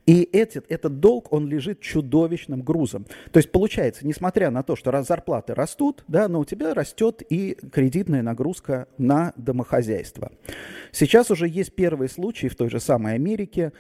И 0.08 0.28
этот, 0.32 0.66
этот 0.70 1.00
долг, 1.02 1.32
он 1.34 1.48
лежит 1.48 1.82
чудовищным 1.82 2.62
грузом. 2.62 3.06
То 3.32 3.38
есть 3.38 3.52
получается, 3.52 4.08
несмотря 4.08 4.50
на 4.50 4.64
то, 4.64 4.78
что 4.78 4.90
раз 4.90 5.08
зарплаты 5.08 5.54
растут, 5.54 6.06
да, 6.08 6.30
но 6.30 6.40
у 6.40 6.46
тебя 6.46 6.74
растет 6.74 7.22
и 7.30 7.58
кредитная 7.72 8.24
нагрузка 8.24 8.88
на 8.98 9.34
домохозяйство. 9.36 10.32
Сейчас 10.94 11.30
уже 11.30 11.50
есть 11.50 11.76
первые 11.76 12.08
случаи 12.08 12.48
в 12.48 12.56
той 12.56 12.70
же 12.70 12.80
самой 12.80 13.16
Америке, 13.16 13.74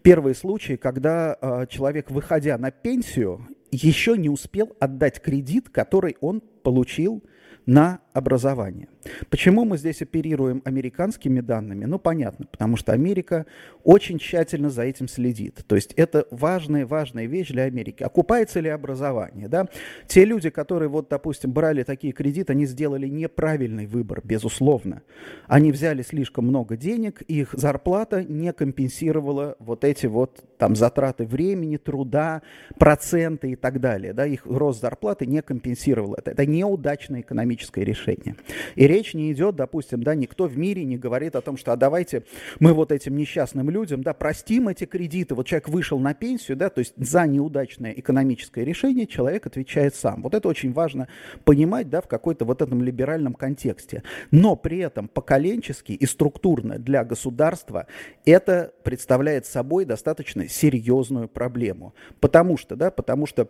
первые 0.00 0.34
случаи, 0.34 0.76
когда 0.76 1.36
э, 1.38 1.66
человек, 1.68 2.10
выходя 2.10 2.56
на 2.56 2.70
пенсию, 2.70 3.46
еще 3.70 4.16
не 4.16 4.30
успел 4.30 4.74
отдать 4.80 5.20
кредит, 5.20 5.68
который 5.68 6.16
он 6.20 6.40
получил 6.40 7.22
на 7.66 8.00
образование. 8.14 8.86
Почему 9.28 9.64
мы 9.64 9.76
здесь 9.76 10.00
оперируем 10.00 10.62
американскими 10.64 11.40
данными? 11.40 11.84
Ну, 11.84 11.98
понятно, 11.98 12.46
потому 12.46 12.76
что 12.76 12.92
Америка 12.92 13.44
очень 13.82 14.18
тщательно 14.18 14.70
за 14.70 14.82
этим 14.82 15.08
следит. 15.08 15.64
То 15.66 15.74
есть 15.74 15.92
это 15.94 16.24
важная, 16.30 16.86
важная 16.86 17.26
вещь 17.26 17.48
для 17.48 17.64
Америки. 17.64 18.04
Окупается 18.04 18.60
ли 18.60 18.68
образование? 18.68 19.48
Да? 19.48 19.66
Те 20.06 20.24
люди, 20.24 20.50
которые, 20.50 20.88
вот, 20.88 21.08
допустим, 21.08 21.52
брали 21.52 21.82
такие 21.82 22.12
кредиты, 22.12 22.52
они 22.52 22.66
сделали 22.66 23.08
неправильный 23.08 23.86
выбор, 23.86 24.20
безусловно. 24.22 25.02
Они 25.48 25.72
взяли 25.72 26.02
слишком 26.02 26.46
много 26.46 26.76
денег, 26.76 27.20
их 27.22 27.52
зарплата 27.54 28.22
не 28.22 28.52
компенсировала 28.52 29.56
вот 29.58 29.82
эти 29.82 30.06
вот 30.06 30.44
там 30.56 30.76
затраты 30.76 31.26
времени, 31.26 31.78
труда, 31.78 32.42
проценты 32.78 33.50
и 33.50 33.56
так 33.56 33.80
далее. 33.80 34.12
Да? 34.12 34.24
Их 34.24 34.46
рост 34.46 34.80
зарплаты 34.80 35.26
не 35.26 35.42
компенсировал 35.42 36.14
это. 36.14 36.30
Это 36.30 36.46
неудачное 36.46 37.22
экономическое 37.22 37.84
решение. 37.84 38.03
И 38.06 38.86
речь 38.86 39.14
не 39.14 39.32
идет, 39.32 39.56
допустим, 39.56 40.02
да, 40.02 40.14
никто 40.14 40.46
в 40.46 40.56
мире 40.58 40.84
не 40.84 40.96
говорит 40.96 41.36
о 41.36 41.40
том, 41.40 41.56
что 41.56 41.72
а 41.72 41.76
давайте 41.76 42.24
мы 42.60 42.72
вот 42.72 42.92
этим 42.92 43.16
несчастным 43.16 43.70
людям, 43.70 44.02
да, 44.02 44.12
простим 44.12 44.68
эти 44.68 44.84
кредиты. 44.84 45.34
Вот 45.34 45.46
человек 45.46 45.68
вышел 45.68 45.98
на 45.98 46.14
пенсию, 46.14 46.56
да, 46.56 46.70
то 46.70 46.80
есть 46.80 46.94
за 46.96 47.26
неудачное 47.26 47.92
экономическое 47.92 48.64
решение 48.64 49.06
человек 49.06 49.46
отвечает 49.46 49.94
сам. 49.94 50.22
Вот 50.22 50.34
это 50.34 50.48
очень 50.48 50.72
важно 50.72 51.08
понимать, 51.44 51.88
да, 51.88 52.00
в 52.00 52.08
какой-то 52.08 52.44
вот 52.44 52.62
этом 52.62 52.82
либеральном 52.82 53.34
контексте. 53.34 54.02
Но 54.30 54.56
при 54.56 54.78
этом 54.78 55.08
поколенчески 55.08 55.92
и 55.92 56.06
структурно 56.06 56.78
для 56.78 57.04
государства 57.04 57.86
это 58.24 58.72
представляет 58.82 59.46
собой 59.46 59.84
достаточно 59.84 60.48
серьезную 60.48 61.28
проблему. 61.28 61.94
Потому 62.20 62.56
что, 62.56 62.76
да, 62.76 62.90
потому 62.90 63.26
что 63.26 63.48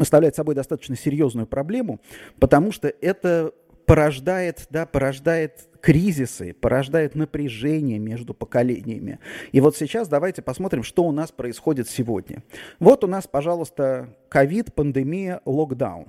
представляет 0.00 0.34
собой 0.34 0.54
достаточно 0.54 0.96
серьезную 0.96 1.46
проблему, 1.46 2.00
потому 2.38 2.72
что 2.72 2.88
это 2.88 3.52
порождает, 3.84 4.66
да, 4.70 4.86
порождает 4.86 5.68
кризисы, 5.82 6.54
порождает 6.54 7.14
напряжение 7.14 7.98
между 7.98 8.32
поколениями. 8.32 9.18
И 9.52 9.60
вот 9.60 9.76
сейчас 9.76 10.08
давайте 10.08 10.40
посмотрим, 10.40 10.84
что 10.84 11.04
у 11.04 11.12
нас 11.12 11.32
происходит 11.32 11.86
сегодня. 11.86 12.42
Вот 12.78 13.04
у 13.04 13.08
нас, 13.08 13.26
пожалуйста, 13.26 14.16
ковид, 14.30 14.72
пандемия, 14.72 15.42
локдаун. 15.44 16.06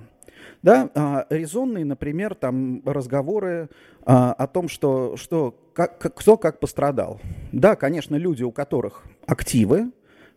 Да, 0.62 0.88
а, 0.94 1.26
резонные, 1.28 1.84
например, 1.84 2.34
там 2.34 2.80
разговоры 2.86 3.68
а, 4.06 4.32
о 4.32 4.46
том, 4.46 4.68
что, 4.68 5.18
что 5.18 5.54
как, 5.74 5.98
кто 5.98 6.38
как 6.38 6.60
пострадал. 6.60 7.20
Да, 7.52 7.76
конечно, 7.76 8.16
люди, 8.16 8.42
у 8.42 8.52
которых 8.52 9.04
активы, 9.26 9.90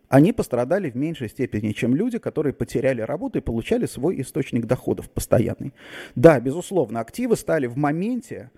они 0.08 0.32
пострадали 0.32 0.90
в 0.90 0.96
меньшей 0.96 1.28
степени, 1.28 1.72
чем 1.72 1.94
люди, 1.94 2.18
которые 2.18 2.52
потеряли 2.52 3.00
работу 3.00 3.38
и 3.38 3.42
получали 3.42 3.86
свой 3.86 4.20
источник 4.20 4.66
доходов 4.66 5.10
постоянный. 5.10 5.72
Да, 6.14 6.38
безусловно, 6.40 7.00
активы 7.00 7.36
стали 7.36 7.66
в 7.66 7.76
моменте 7.76 8.50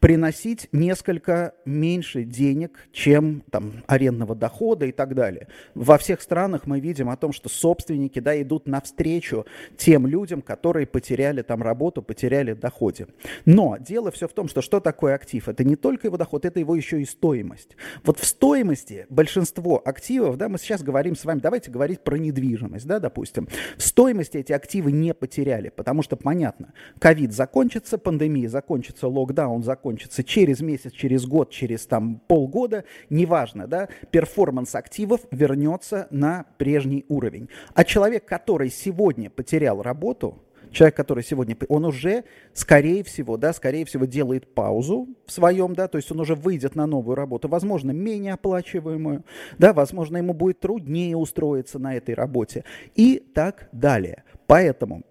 приносить 0.00 0.68
несколько 0.72 1.54
меньше 1.64 2.24
денег, 2.24 2.88
чем 2.92 3.44
там, 3.50 3.84
арендного 3.86 4.34
дохода 4.34 4.86
и 4.86 4.92
так 4.92 5.14
далее. 5.14 5.46
Во 5.74 5.96
всех 5.96 6.20
странах 6.20 6.66
мы 6.66 6.80
видим 6.80 7.08
о 7.08 7.16
том, 7.16 7.32
что 7.32 7.48
собственники 7.48 8.18
да, 8.18 8.40
идут 8.42 8.66
навстречу 8.66 9.46
тем 9.76 10.06
людям, 10.06 10.42
которые 10.42 10.86
потеряли 10.86 11.42
там 11.42 11.62
работу, 11.62 12.02
потеряли 12.02 12.52
доходе. 12.52 13.06
Но 13.44 13.76
дело 13.78 14.10
все 14.10 14.26
в 14.26 14.32
том, 14.32 14.48
что 14.48 14.60
что 14.60 14.80
такое 14.80 15.14
актив? 15.14 15.48
Это 15.48 15.62
не 15.62 15.76
только 15.76 16.08
его 16.08 16.16
доход, 16.16 16.44
это 16.44 16.58
его 16.58 16.74
еще 16.74 17.00
и 17.00 17.04
стоимость. 17.04 17.76
Вот 18.04 18.18
в 18.18 18.26
стоимости 18.26 19.06
большинство 19.08 19.80
активов, 19.84 20.36
да, 20.36 20.48
мы 20.48 20.58
сейчас 20.58 20.82
говорим 20.82 21.14
с 21.14 21.24
вами, 21.24 21.38
давайте 21.38 21.70
говорить 21.70 22.00
про 22.00 22.16
недвижимость, 22.16 22.86
да, 22.86 22.98
допустим. 22.98 23.48
В 23.76 23.82
стоимости 23.82 24.38
эти 24.38 24.52
активы 24.52 24.90
не 24.90 25.14
потеряли, 25.14 25.68
потому 25.68 26.02
что, 26.02 26.16
понятно, 26.16 26.72
ковид 26.98 27.32
закончится, 27.32 27.98
пандемия 27.98 28.48
закончится, 28.48 29.06
локдаун 29.06 29.61
он 29.62 29.64
закончится 29.64 30.24
через 30.24 30.60
месяц, 30.60 30.92
через 30.92 31.24
год, 31.24 31.50
через 31.50 31.86
там 31.86 32.20
полгода, 32.26 32.84
неважно, 33.10 33.66
да, 33.66 33.88
перформанс 34.10 34.74
активов 34.74 35.20
вернется 35.30 36.08
на 36.10 36.46
прежний 36.58 37.04
уровень. 37.08 37.48
А 37.74 37.84
человек, 37.84 38.24
который 38.24 38.70
сегодня 38.70 39.30
потерял 39.30 39.80
работу, 39.80 40.42
человек, 40.72 40.96
который 40.96 41.22
сегодня, 41.22 41.56
он 41.68 41.84
уже, 41.84 42.24
скорее 42.54 43.04
всего, 43.04 43.36
да, 43.36 43.52
скорее 43.52 43.84
всего, 43.84 44.04
делает 44.04 44.52
паузу 44.54 45.08
в 45.26 45.32
своем, 45.32 45.74
да, 45.74 45.86
то 45.86 45.98
есть 45.98 46.10
он 46.10 46.20
уже 46.20 46.34
выйдет 46.34 46.74
на 46.74 46.86
новую 46.86 47.14
работу, 47.14 47.48
возможно, 47.48 47.92
менее 47.92 48.34
оплачиваемую, 48.34 49.24
да, 49.58 49.72
возможно, 49.72 50.16
ему 50.16 50.32
будет 50.32 50.60
труднее 50.60 51.16
устроиться 51.16 51.78
на 51.78 51.94
этой 51.94 52.14
работе 52.14 52.64
и 52.94 53.22
так 53.34 53.68
далее. 53.72 54.24
Поэтому 54.46 55.02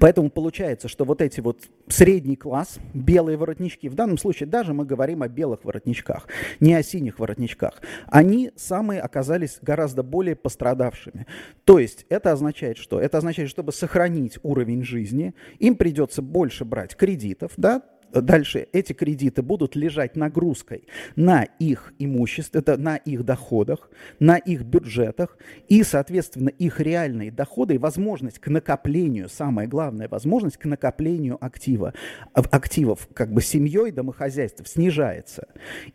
Поэтому 0.00 0.30
получается, 0.30 0.88
что 0.88 1.04
вот 1.04 1.22
эти 1.22 1.40
вот 1.40 1.62
средний 1.88 2.36
класс, 2.36 2.78
белые 2.94 3.36
воротнички, 3.36 3.88
в 3.88 3.94
данном 3.94 4.18
случае 4.18 4.46
даже 4.46 4.74
мы 4.74 4.84
говорим 4.84 5.22
о 5.22 5.28
белых 5.28 5.64
воротничках, 5.64 6.28
не 6.60 6.74
о 6.74 6.82
синих 6.82 7.18
воротничках, 7.18 7.80
они 8.06 8.52
самые 8.56 9.00
оказались 9.00 9.58
гораздо 9.62 10.02
более 10.02 10.36
пострадавшими. 10.36 11.26
То 11.64 11.78
есть 11.78 12.04
это 12.08 12.32
означает 12.32 12.76
что? 12.76 13.00
Это 13.00 13.18
означает, 13.18 13.50
чтобы 13.50 13.72
сохранить 13.72 14.38
уровень 14.42 14.82
жизни, 14.84 15.34
им 15.58 15.76
придется 15.76 16.22
больше 16.22 16.64
брать 16.64 16.94
кредитов, 16.94 17.52
да, 17.56 17.82
дальше 18.12 18.68
эти 18.72 18.92
кредиты 18.92 19.42
будут 19.42 19.76
лежать 19.76 20.16
нагрузкой 20.16 20.84
на 21.16 21.44
их 21.44 21.92
имущество, 21.98 22.58
это 22.58 22.76
на 22.76 22.96
их 22.96 23.24
доходах, 23.24 23.90
на 24.18 24.36
их 24.36 24.62
бюджетах, 24.62 25.36
и, 25.68 25.82
соответственно, 25.82 26.48
их 26.48 26.80
реальные 26.80 27.30
доходы 27.30 27.74
и 27.74 27.78
возможность 27.78 28.38
к 28.38 28.48
накоплению, 28.48 29.28
самое 29.28 29.68
главное, 29.68 30.08
возможность 30.08 30.56
к 30.56 30.64
накоплению 30.64 31.38
актива, 31.44 31.94
активов 32.32 33.08
как 33.14 33.32
бы 33.32 33.42
семьей, 33.42 33.92
домохозяйств 33.92 34.66
снижается. 34.68 35.48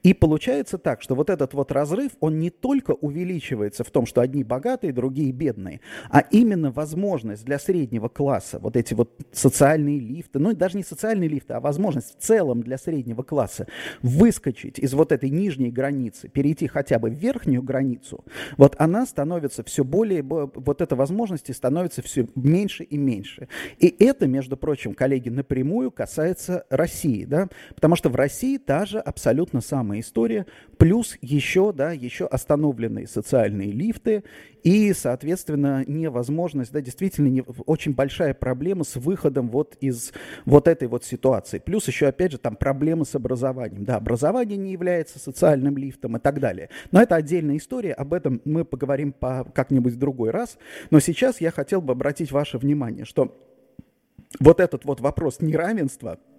И 0.03 0.13
получается 0.13 0.77
так, 0.77 1.01
что 1.01 1.15
вот 1.15 1.29
этот 1.29 1.53
вот 1.53 1.72
разрыв, 1.72 2.12
он 2.20 2.39
не 2.39 2.50
только 2.50 2.91
увеличивается 2.91 3.84
в 3.84 3.91
том, 3.91 4.05
что 4.05 4.22
одни 4.22 4.43
богатые, 4.43 4.93
другие 4.93 5.32
бедные, 5.32 5.82
а 6.10 6.20
именно 6.20 6.72
возможность 6.72 7.46
для 7.46 7.60
среднего 7.60 8.10
класса, 8.10 8.60
вот 8.60 8.75
эти 8.75 8.93
вот 8.93 9.12
социальные 9.32 10.00
лифты, 10.00 10.39
ну 10.39 10.53
даже 10.53 10.77
не 10.77 10.84
социальные 10.84 11.29
лифты, 11.29 11.53
а 11.53 11.60
возможность 11.60 12.02
возможность 12.03 12.17
в 12.17 12.22
целом 12.24 12.62
для 12.62 12.77
среднего 12.77 13.24
класса 13.24 13.67
выскочить 14.01 14.79
из 14.79 14.93
вот 14.93 15.12
этой 15.12 15.29
нижней 15.29 15.72
границы, 15.72 16.29
перейти 16.29 16.67
хотя 16.67 17.00
бы 17.00 17.10
в 17.10 17.13
верхнюю 17.13 17.62
границу, 17.63 18.24
вот 18.57 18.75
она 18.79 19.05
становится 19.05 19.63
все 19.63 19.83
более, 19.83 20.24
вот 20.24 20.81
эта 20.81 20.95
возможность 20.95 21.53
становится 21.53 22.01
все 22.01 22.27
меньше 22.36 22.83
и 22.83 22.98
меньше. 22.98 23.48
И 23.79 23.95
это, 24.00 24.27
между 24.27 24.57
прочим, 24.57 24.93
коллеги, 24.93 25.29
напрямую 25.29 25.91
касается 25.91 26.65
России, 26.69 27.25
да, 27.25 27.48
потому 27.75 27.95
что 27.95 28.10
в 28.10 28.15
России 28.15 28.57
та 28.57 28.86
же 28.86 29.00
абсолютно 29.00 29.62
самая 29.62 30.00
история, 30.00 30.45
плюс 30.77 31.17
еще, 31.22 31.72
да, 31.74 31.91
еще 31.91 32.25
остановленные 32.25 33.07
социальные 33.07 33.72
лифты 33.72 34.24
и, 34.63 34.93
соответственно, 34.93 35.84
невозможность, 35.86 36.72
да, 36.72 36.79
действительно 36.79 37.27
не, 37.27 37.41
очень 37.65 37.93
большая 37.93 38.34
проблема 38.34 38.86
с 38.86 38.96
выходом 38.96 39.50
вот 39.50 39.75
из 39.82 40.13
вот 40.46 40.67
этой 40.67 40.88
вот 40.88 41.03
ситуации. 41.03 41.60
Плюс 41.60 41.88
еще, 41.88 42.08
опять 42.08 42.32
же, 42.32 42.38
там 42.38 42.55
проблемы 42.55 43.05
с 43.05 43.13
образованием. 43.13 43.84
Да, 43.84 43.98
образование 43.98 44.58
не 44.58 44.72
является 44.72 45.20
социальным 45.20 45.77
лифтом 45.77 46.15
и 46.15 46.20
так 46.20 46.39
далее. 46.39 46.70
Но 46.91 47.01
это 47.01 47.15
отдельная 47.15 47.58
история, 47.58 47.93
об 47.93 48.13
этом 48.13 48.41
мы 48.46 48.63
поговорим 48.63 49.12
по, 49.12 49.46
как-нибудь 49.53 49.93
в 49.93 50.00
другой 50.00 50.32
раз. 50.32 50.58
Но 50.91 51.00
сейчас 51.00 51.41
я 51.41 51.51
хотел 51.51 51.82
бы 51.82 51.91
обратить 51.91 52.32
ваше 52.32 52.58
внимание, 52.58 53.03
что 53.03 53.38
вот 54.39 54.60
этот 54.60 54.86
вот 54.86 55.01
вопрос 55.01 55.41
неравенства– 55.41 56.20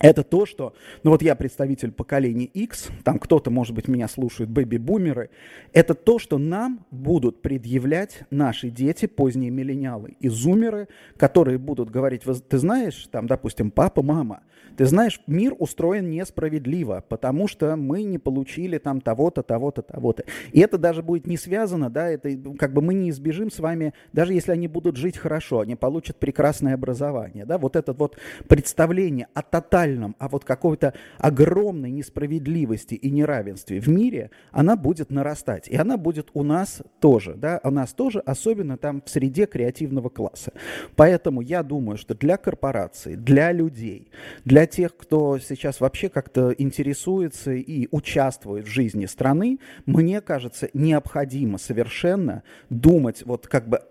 это 0.00 0.22
то, 0.22 0.46
что, 0.46 0.74
ну 1.02 1.10
вот 1.10 1.22
я 1.22 1.34
представитель 1.34 1.92
поколения 1.92 2.46
X, 2.46 2.88
там 3.04 3.18
кто-то, 3.18 3.50
может 3.50 3.74
быть, 3.74 3.88
меня 3.88 4.08
слушают, 4.08 4.50
бэби-бумеры, 4.50 5.30
это 5.72 5.94
то, 5.94 6.18
что 6.18 6.38
нам 6.38 6.86
будут 6.90 7.42
предъявлять 7.42 8.22
наши 8.30 8.70
дети, 8.70 9.06
поздние 9.06 9.50
миллениалы 9.50 10.16
и 10.20 10.28
зумеры, 10.28 10.88
которые 11.16 11.58
будут 11.58 11.90
говорить, 11.90 12.22
ты 12.48 12.58
знаешь, 12.58 13.08
там, 13.10 13.26
допустим, 13.26 13.70
папа, 13.70 14.02
мама, 14.02 14.42
ты 14.76 14.84
знаешь, 14.84 15.20
мир 15.26 15.56
устроен 15.58 16.08
несправедливо, 16.08 17.04
потому 17.08 17.48
что 17.48 17.74
мы 17.74 18.04
не 18.04 18.18
получили 18.18 18.78
там 18.78 19.00
того-то, 19.00 19.42
того-то, 19.42 19.82
того-то. 19.82 20.22
И 20.52 20.60
это 20.60 20.78
даже 20.78 21.02
будет 21.02 21.26
не 21.26 21.36
связано, 21.36 21.90
да, 21.90 22.08
это 22.08 22.30
как 22.56 22.72
бы 22.72 22.80
мы 22.80 22.94
не 22.94 23.10
избежим 23.10 23.50
с 23.50 23.58
вами, 23.58 23.92
даже 24.12 24.34
если 24.34 24.52
они 24.52 24.68
будут 24.68 24.96
жить 24.96 25.18
хорошо, 25.18 25.60
они 25.60 25.74
получат 25.74 26.18
прекрасное 26.18 26.74
образование, 26.74 27.44
да, 27.44 27.58
вот 27.58 27.74
это 27.74 27.92
вот 27.92 28.18
представление 28.46 29.26
о 29.34 29.42
тотальном 29.42 29.87
глобальном, 29.88 30.16
а 30.18 30.28
вот 30.28 30.44
какой-то 30.44 30.94
огромной 31.18 31.90
несправедливости 31.90 32.94
и 32.94 33.10
неравенстве 33.10 33.80
в 33.80 33.88
мире, 33.88 34.30
она 34.52 34.76
будет 34.76 35.10
нарастать. 35.10 35.68
И 35.68 35.76
она 35.76 35.96
будет 35.96 36.30
у 36.34 36.42
нас 36.42 36.82
тоже, 37.00 37.34
да, 37.34 37.60
у 37.64 37.70
нас 37.70 37.92
тоже, 37.92 38.20
особенно 38.20 38.76
там 38.76 39.02
в 39.04 39.10
среде 39.10 39.46
креативного 39.46 40.08
класса. 40.08 40.52
Поэтому 40.96 41.40
я 41.40 41.62
думаю, 41.62 41.98
что 41.98 42.14
для 42.14 42.36
корпораций, 42.36 43.16
для 43.16 43.52
людей, 43.52 44.10
для 44.44 44.66
тех, 44.66 44.96
кто 44.96 45.38
сейчас 45.38 45.80
вообще 45.80 46.08
как-то 46.08 46.54
интересуется 46.56 47.52
и 47.52 47.88
участвует 47.90 48.66
в 48.66 48.70
жизни 48.70 49.06
страны, 49.06 49.58
мне 49.86 50.20
кажется, 50.20 50.68
необходимо 50.74 51.58
совершенно 51.58 52.42
думать 52.70 53.22
вот 53.24 53.46
как 53.46 53.68
бы 53.68 53.82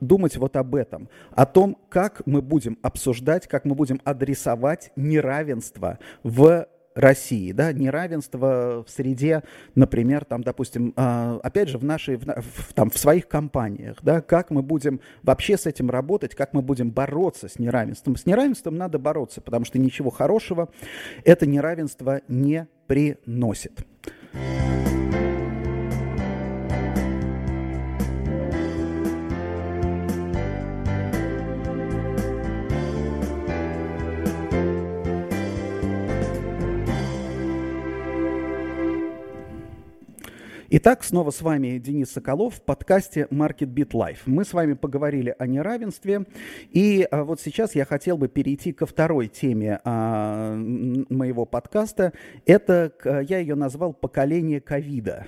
думать 0.00 0.36
вот 0.36 0.56
об 0.56 0.74
этом, 0.74 1.08
о 1.32 1.46
том, 1.46 1.76
как 1.88 2.22
мы 2.26 2.42
будем 2.42 2.78
обсуждать, 2.82 3.46
как 3.46 3.64
мы 3.64 3.74
будем 3.74 4.00
адресовать 4.04 4.92
неравенство 4.96 5.45
в 6.22 6.66
России, 6.96 7.52
да, 7.52 7.72
неравенство 7.72 8.82
в 8.86 8.90
среде, 8.90 9.42
например, 9.74 10.24
там, 10.24 10.42
допустим, 10.42 10.94
а, 10.96 11.38
опять 11.42 11.68
же, 11.68 11.76
в 11.76 11.84
нашей, 11.84 12.16
в, 12.16 12.72
там, 12.74 12.90
в 12.90 12.96
своих 12.96 13.28
компаниях, 13.28 13.98
да, 14.02 14.22
как 14.22 14.50
мы 14.50 14.62
будем 14.62 15.00
вообще 15.22 15.58
с 15.58 15.66
этим 15.66 15.90
работать, 15.90 16.34
как 16.34 16.54
мы 16.54 16.62
будем 16.62 16.90
бороться 16.90 17.48
с 17.48 17.58
неравенством. 17.58 18.16
С 18.16 18.24
неравенством 18.24 18.76
надо 18.76 18.98
бороться, 18.98 19.42
потому 19.42 19.66
что 19.66 19.78
ничего 19.78 20.08
хорошего 20.10 20.70
это 21.24 21.46
неравенство 21.46 22.22
не 22.28 22.66
приносит. 22.86 23.86
Итак, 40.68 41.04
снова 41.04 41.30
с 41.30 41.42
вами 41.42 41.78
Денис 41.78 42.10
Соколов 42.10 42.56
в 42.56 42.60
подкасте 42.60 43.28
Market 43.30 43.72
Beat 43.72 43.90
Life. 43.90 44.18
Мы 44.26 44.44
с 44.44 44.52
вами 44.52 44.72
поговорили 44.72 45.32
о 45.38 45.46
неравенстве, 45.46 46.26
и 46.72 47.06
а, 47.08 47.22
вот 47.22 47.40
сейчас 47.40 47.76
я 47.76 47.84
хотел 47.84 48.18
бы 48.18 48.26
перейти 48.26 48.72
ко 48.72 48.84
второй 48.84 49.28
теме 49.28 49.78
а, 49.84 50.56
моего 50.56 51.44
подкаста. 51.44 52.12
Это, 52.46 52.92
я 53.28 53.38
ее 53.38 53.54
назвал 53.54 53.92
«Поколение 53.92 54.60
ковида». 54.60 55.26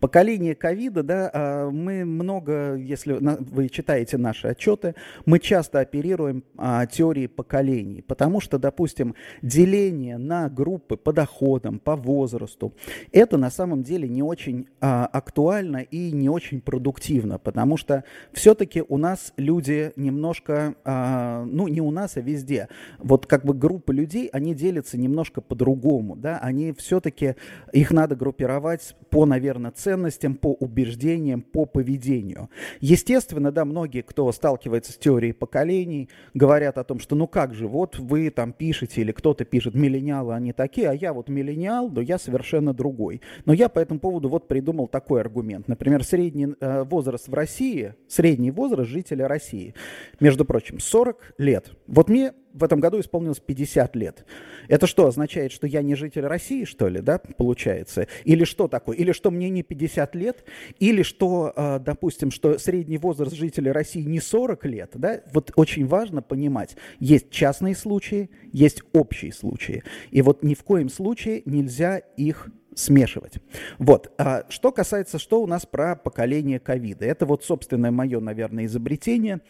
Поколение 0.00 0.54
ковида, 0.54 1.02
да, 1.02 1.30
а, 1.32 1.70
мы 1.70 2.04
много, 2.04 2.74
если 2.76 3.14
вы 3.14 3.68
читаете 3.68 4.18
наши 4.18 4.48
отчеты, 4.48 4.94
мы 5.26 5.38
часто 5.38 5.80
оперируем 5.80 6.44
а, 6.56 6.86
теорией 6.86 7.28
поколений, 7.28 8.02
потому 8.02 8.40
что, 8.40 8.58
допустим, 8.58 9.14
деление 9.42 10.18
на 10.18 10.48
группы 10.48 10.96
по 10.96 11.12
доходам, 11.12 11.78
по 11.78 11.96
возрасту, 11.96 12.74
это 13.12 13.36
на 13.36 13.50
самом 13.50 13.82
деле 13.82 14.08
не 14.08 14.22
очень 14.22 14.68
а, 14.80 15.06
актуально 15.06 15.78
и 15.78 16.12
не 16.12 16.28
очень 16.28 16.60
продуктивно, 16.60 17.38
потому 17.38 17.76
что 17.76 18.04
все-таки 18.32 18.82
у 18.88 18.98
нас 18.98 19.32
люди 19.36 19.92
немножко, 19.96 20.74
ну 20.84 21.68
не 21.68 21.80
у 21.80 21.90
нас, 21.90 22.16
а 22.16 22.20
везде, 22.20 22.68
вот 22.98 23.26
как 23.26 23.44
бы 23.44 23.54
группы 23.54 23.92
людей, 23.92 24.28
они 24.32 24.54
делятся 24.54 24.98
немножко 24.98 25.40
по-другому, 25.40 26.16
да, 26.16 26.38
они 26.38 26.72
все-таки, 26.72 27.36
их 27.72 27.90
надо 27.90 28.16
группировать 28.16 28.96
по, 29.10 29.26
наверное, 29.26 29.61
ценностям, 29.70 30.34
по 30.34 30.52
убеждениям, 30.54 31.42
по 31.42 31.66
поведению. 31.66 32.50
Естественно, 32.80 33.52
да, 33.52 33.64
многие, 33.64 34.02
кто 34.02 34.30
сталкивается 34.32 34.92
с 34.92 34.96
теорией 34.96 35.32
поколений, 35.32 36.08
говорят 36.34 36.78
о 36.78 36.84
том, 36.84 36.98
что 36.98 37.14
ну 37.14 37.26
как 37.26 37.54
же, 37.54 37.68
вот 37.68 37.98
вы 37.98 38.30
там 38.30 38.52
пишете 38.52 39.02
или 39.02 39.12
кто-то 39.12 39.44
пишет, 39.44 39.74
миллениалы 39.74 40.34
они 40.34 40.52
такие, 40.52 40.88
а 40.88 40.94
я 40.94 41.12
вот 41.12 41.28
миллениал, 41.28 41.88
но 41.88 42.00
я 42.00 42.18
совершенно 42.18 42.72
другой. 42.72 43.20
Но 43.44 43.52
я 43.52 43.68
по 43.68 43.78
этому 43.78 44.00
поводу 44.00 44.28
вот 44.28 44.48
придумал 44.48 44.88
такой 44.88 45.20
аргумент. 45.20 45.68
Например, 45.68 46.04
средний 46.04 46.54
э, 46.60 46.84
возраст 46.84 47.28
в 47.28 47.34
России, 47.34 47.94
средний 48.08 48.50
возраст 48.50 48.90
жителя 48.90 49.28
России, 49.28 49.74
между 50.20 50.44
прочим, 50.44 50.78
40 50.78 51.34
лет. 51.38 51.70
Вот 51.86 52.08
мне 52.08 52.32
в 52.54 52.64
этом 52.64 52.80
году 52.80 53.00
исполнилось 53.00 53.40
50 53.40 53.96
лет. 53.96 54.24
Это 54.68 54.86
что, 54.86 55.06
означает, 55.06 55.52
что 55.52 55.66
я 55.66 55.82
не 55.82 55.94
житель 55.94 56.26
России, 56.26 56.64
что 56.64 56.88
ли, 56.88 57.00
да, 57.00 57.18
получается? 57.18 58.08
Или 58.24 58.44
что 58.44 58.68
такое? 58.68 58.96
Или 58.96 59.12
что 59.12 59.30
мне 59.30 59.48
не 59.50 59.62
50 59.62 60.14
лет? 60.14 60.44
Или 60.78 61.02
что, 61.02 61.52
а, 61.54 61.78
допустим, 61.78 62.30
что 62.30 62.58
средний 62.58 62.98
возраст 62.98 63.34
жителя 63.34 63.72
России 63.72 64.02
не 64.02 64.20
40 64.20 64.64
лет, 64.66 64.90
да? 64.94 65.22
Вот 65.32 65.52
очень 65.56 65.86
важно 65.86 66.22
понимать, 66.22 66.76
есть 67.00 67.30
частные 67.30 67.74
случаи, 67.74 68.30
есть 68.52 68.82
общие 68.92 69.32
случаи. 69.32 69.82
И 70.10 70.22
вот 70.22 70.42
ни 70.42 70.54
в 70.54 70.62
коем 70.62 70.88
случае 70.88 71.42
нельзя 71.44 71.98
их 71.98 72.48
смешивать. 72.74 73.34
Вот. 73.78 74.12
А 74.18 74.44
что 74.48 74.72
касается, 74.72 75.18
что 75.18 75.42
у 75.42 75.46
нас 75.46 75.66
про 75.66 75.96
поколение 75.96 76.58
ковида. 76.58 77.04
Это 77.04 77.26
вот, 77.26 77.44
собственное 77.44 77.90
мое, 77.90 78.20
наверное, 78.20 78.66
изобретение. 78.66 79.40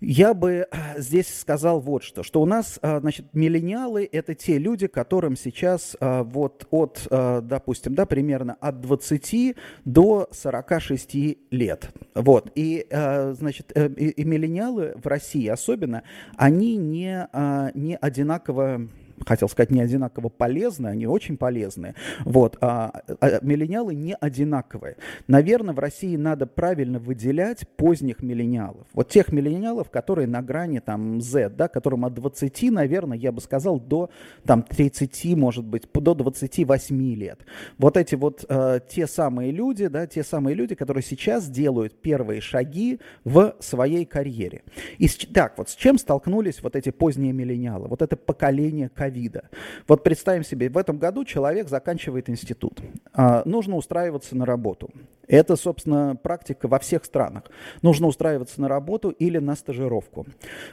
Я 0.00 0.34
бы 0.34 0.66
а, 0.70 1.00
здесь 1.00 1.40
сказал 1.40 1.80
вот 1.80 2.02
что, 2.02 2.22
что 2.22 2.42
у 2.42 2.46
нас, 2.46 2.78
а, 2.82 3.00
значит, 3.00 3.32
миллениалы– 3.32 4.06
это 4.12 4.34
те 4.34 4.58
люди, 4.58 4.88
которым 4.88 5.36
сейчас 5.36 5.96
а, 6.00 6.22
вот 6.22 6.66
от, 6.70 7.06
допустим, 7.10 7.94
да, 7.94 8.04
примерно 8.04 8.56
от 8.60 8.82
20 8.82 9.56
до 9.86 10.28
46 10.30 11.16
лет. 11.50 11.88
Вот. 12.14 12.52
И, 12.54 12.86
значит, 12.90 13.72
э, 13.74 13.88
и, 13.88 14.10
и 14.10 14.24
миллениалы 14.24 14.94
в 14.96 15.06
России 15.06 15.46
особенно, 15.46 16.02
они 16.36 16.76
не, 16.76 17.28
не 17.74 17.96
одинаково 17.96 18.88
хотел 19.24 19.48
сказать, 19.48 19.70
не 19.70 19.80
одинаково 19.80 20.28
полезны, 20.28 20.88
они 20.88 21.06
очень 21.06 21.36
полезны. 21.36 21.94
Вот. 22.24 22.58
А, 22.60 23.02
а 23.20 23.38
миллениалы 23.42 23.94
не 23.94 24.14
одинаковые. 24.14 24.96
Наверное, 25.26 25.74
в 25.74 25.78
России 25.78 26.16
надо 26.16 26.46
правильно 26.46 26.98
выделять 26.98 27.68
поздних 27.76 28.22
миллениалов. 28.22 28.86
Вот 28.92 29.08
тех 29.08 29.32
миллениалов, 29.32 29.90
которые 29.90 30.26
на 30.26 30.42
грани 30.42 30.80
там 30.80 31.20
Z, 31.20 31.50
да, 31.50 31.68
которым 31.68 32.04
от 32.04 32.14
20, 32.14 32.70
наверное, 32.70 33.18
я 33.18 33.32
бы 33.32 33.40
сказал, 33.40 33.80
до 33.80 34.10
там 34.44 34.62
30, 34.62 35.36
может 35.36 35.64
быть, 35.64 35.84
до 35.92 36.14
28 36.14 37.14
лет. 37.14 37.40
Вот 37.78 37.96
эти 37.96 38.14
вот 38.14 38.44
э, 38.48 38.80
те 38.88 39.06
самые 39.06 39.50
люди, 39.50 39.86
да, 39.88 40.06
те 40.06 40.22
самые 40.22 40.54
люди, 40.54 40.74
которые 40.74 41.02
сейчас 41.02 41.48
делают 41.48 42.00
первые 42.00 42.40
шаги 42.40 43.00
в 43.24 43.56
своей 43.60 44.04
карьере. 44.04 44.62
И 44.98 45.08
так, 45.08 45.58
вот 45.58 45.68
с 45.68 45.74
чем 45.74 45.98
столкнулись 45.98 46.62
вот 46.62 46.76
эти 46.76 46.90
поздние 46.90 47.32
миллениалы? 47.32 47.88
Вот 47.88 48.02
это 48.02 48.16
поколение 48.16 48.88
ковида. 49.06 49.48
Вот 49.86 50.02
представим 50.02 50.44
себе, 50.44 50.68
в 50.68 50.76
этом 50.76 50.98
году 50.98 51.24
человек 51.24 51.68
заканчивает 51.68 52.28
институт. 52.28 52.80
А, 53.12 53.42
нужно 53.44 53.76
устраиваться 53.76 54.36
на 54.36 54.44
работу. 54.44 54.90
Это, 55.28 55.56
собственно, 55.56 56.16
практика 56.16 56.68
во 56.68 56.78
всех 56.78 57.04
странах. 57.04 57.44
Нужно 57.82 58.06
устраиваться 58.06 58.60
на 58.60 58.68
работу 58.68 59.10
или 59.10 59.38
на 59.38 59.56
стажировку. 59.56 60.26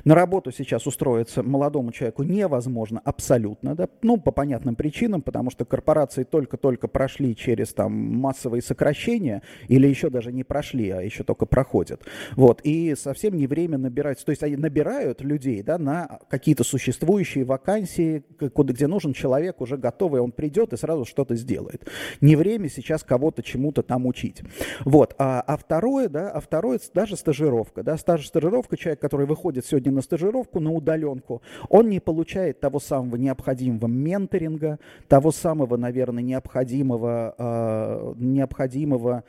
На 0.05 0.15
работу 0.15 0.51
сейчас 0.51 0.85
устроиться 0.85 1.41
молодому 1.41 1.91
человеку 1.91 2.23
невозможно 2.23 3.01
абсолютно, 3.03 3.75
да? 3.75 3.89
ну, 4.01 4.17
по 4.17 4.31
понятным 4.31 4.75
причинам, 4.75 5.21
потому 5.21 5.49
что 5.49 5.65
корпорации 5.65 6.23
только-только 6.23 6.87
прошли 6.87 7.35
через 7.35 7.73
там 7.73 7.93
массовые 7.93 8.61
сокращения, 8.61 9.41
или 9.67 9.87
еще 9.87 10.09
даже 10.09 10.31
не 10.31 10.43
прошли, 10.43 10.89
а 10.91 11.01
еще 11.01 11.23
только 11.23 11.45
проходят. 11.45 12.03
Вот, 12.35 12.61
и 12.63 12.95
совсем 12.95 13.35
не 13.35 13.47
время 13.47 13.77
набирать, 13.77 14.23
то 14.23 14.29
есть 14.29 14.43
они 14.43 14.55
набирают 14.55 15.21
людей, 15.21 15.63
да, 15.63 15.77
на 15.77 16.19
какие-то 16.29 16.63
существующие 16.63 17.43
вакансии, 17.43 18.22
куда, 18.53 18.73
где 18.73 18.87
нужен 18.87 19.13
человек 19.13 19.61
уже 19.61 19.77
готовый, 19.77 20.21
он 20.21 20.31
придет 20.31 20.73
и 20.73 20.77
сразу 20.77 21.05
что-то 21.05 21.35
сделает. 21.35 21.87
Не 22.21 22.35
время 22.35 22.69
сейчас 22.69 23.03
кого-то 23.03 23.43
чему-то 23.43 23.83
там 23.83 24.05
учить. 24.05 24.41
Вот. 24.85 25.15
А, 25.17 25.41
а 25.41 25.57
второе, 25.57 26.09
да, 26.09 26.29
а 26.29 26.39
второе, 26.39 26.79
даже 26.93 27.15
стажировка, 27.15 27.83
да, 27.83 27.97
стаж, 27.97 28.27
стажировка, 28.27 28.77
человек, 28.77 28.99
который 28.99 29.25
выходит 29.25 29.65
сегодня 29.65 29.91
на 29.91 30.01
стажировку, 30.01 30.59
на 30.59 30.71
удаленку, 30.71 31.41
он 31.69 31.89
не 31.89 31.99
получает 31.99 32.59
того 32.59 32.79
самого 32.79 33.15
необходимого 33.15 33.87
менторинга, 33.87 34.79
того 35.07 35.31
самого, 35.31 35.77
наверное, 35.77 36.23
необходимого, 36.23 37.35
э, 37.37 38.13
необходимого 38.17 39.23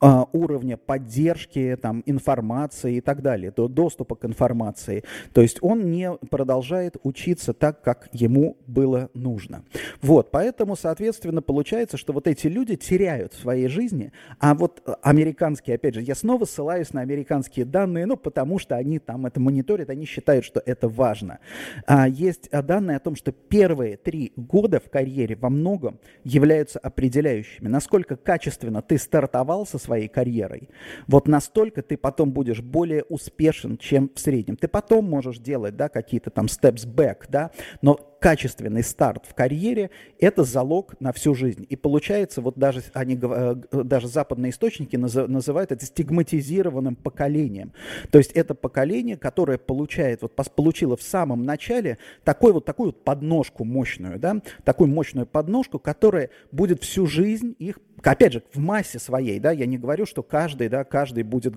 уровня 0.00 0.76
поддержки 0.76 1.76
там, 1.80 2.02
информации 2.06 2.96
и 2.96 3.00
так 3.00 3.22
далее, 3.22 3.50
до 3.50 3.68
доступа 3.68 4.14
к 4.14 4.24
информации. 4.24 5.04
То 5.32 5.40
есть 5.40 5.58
он 5.62 5.90
не 5.90 6.12
продолжает 6.30 6.96
учиться 7.02 7.52
так, 7.52 7.82
как 7.82 8.08
ему 8.12 8.56
было 8.66 9.10
нужно. 9.14 9.64
Вот, 10.02 10.30
поэтому, 10.30 10.76
соответственно, 10.76 11.42
получается, 11.42 11.96
что 11.96 12.12
вот 12.12 12.26
эти 12.26 12.46
люди 12.46 12.76
теряют 12.76 13.32
в 13.32 13.40
своей 13.40 13.68
жизни, 13.68 14.12
а 14.38 14.54
вот 14.54 14.82
американские, 15.02 15.76
опять 15.76 15.94
же, 15.94 16.02
я 16.02 16.14
снова 16.14 16.44
ссылаюсь 16.44 16.92
на 16.92 17.00
американские 17.00 17.64
данные, 17.64 18.06
ну, 18.06 18.16
потому 18.16 18.58
что 18.58 18.76
они 18.76 18.98
там 18.98 19.26
это 19.26 19.40
мониторят, 19.40 19.90
они 19.90 20.04
считают, 20.04 20.44
что 20.44 20.62
это 20.64 20.88
важно. 20.88 21.38
А, 21.86 22.08
есть 22.08 22.50
данные 22.50 22.98
о 22.98 23.00
том, 23.00 23.16
что 23.16 23.32
первые 23.32 23.96
три 23.96 24.32
года 24.36 24.80
в 24.80 24.90
карьере 24.90 25.36
во 25.36 25.50
многом 25.50 25.98
являются 26.24 26.78
определяющими, 26.78 27.68
насколько 27.68 28.16
качественно 28.16 28.82
ты 28.82 28.98
стартовал 28.98 29.66
со 29.66 29.78
своей 29.86 30.08
карьерой, 30.08 30.68
вот 31.06 31.28
настолько 31.28 31.82
ты 31.82 31.96
потом 31.96 32.32
будешь 32.32 32.60
более 32.60 33.04
успешен, 33.04 33.78
чем 33.78 34.10
в 34.14 34.20
среднем. 34.20 34.56
Ты 34.56 34.68
потом 34.68 35.08
можешь 35.08 35.38
делать, 35.38 35.76
да, 35.76 35.88
какие-то 35.88 36.30
там 36.30 36.46
steps 36.46 36.86
back, 36.86 37.26
да, 37.28 37.50
но 37.82 38.16
качественный 38.26 38.82
старт 38.82 39.24
в 39.28 39.34
карьере– 39.34 39.90
это 40.18 40.42
залог 40.44 40.98
на 41.00 41.12
всю 41.12 41.34
жизнь. 41.34 41.66
И 41.68 41.76
получается, 41.76 42.40
вот 42.40 42.58
даже, 42.58 42.82
они, 42.92 43.18
э, 43.20 43.54
даже 43.72 44.08
западные 44.08 44.50
источники 44.50 44.96
называют 44.96 45.72
это 45.72 45.84
стигматизированным 45.84 46.96
поколением. 46.96 47.72
То 48.10 48.18
есть 48.18 48.32
это 48.32 48.54
поколение, 48.54 49.16
которое 49.16 49.58
получает, 49.58 50.22
вот 50.22 50.34
получило 50.34 50.96
в 50.96 51.02
самом 51.02 51.44
начале 51.44 51.98
такой 52.24 52.52
вот, 52.52 52.64
такую 52.64 52.88
вот 52.88 53.04
подножку 53.04 53.64
мощную, 53.64 54.18
да, 54.18 54.40
такую 54.64 54.88
мощную 54.88 55.26
подножку, 55.26 55.78
которая 55.78 56.30
будет 56.50 56.82
всю 56.82 57.06
жизнь 57.06 57.54
их 57.58 57.78
опять 58.02 58.32
же, 58.32 58.42
в 58.52 58.58
массе 58.58 58.98
своей, 58.98 59.40
да, 59.40 59.52
я 59.52 59.66
не 59.66 59.78
говорю, 59.78 60.06
что 60.06 60.22
каждый, 60.22 60.68
да, 60.68 60.84
каждый 60.84 61.22
будет, 61.22 61.54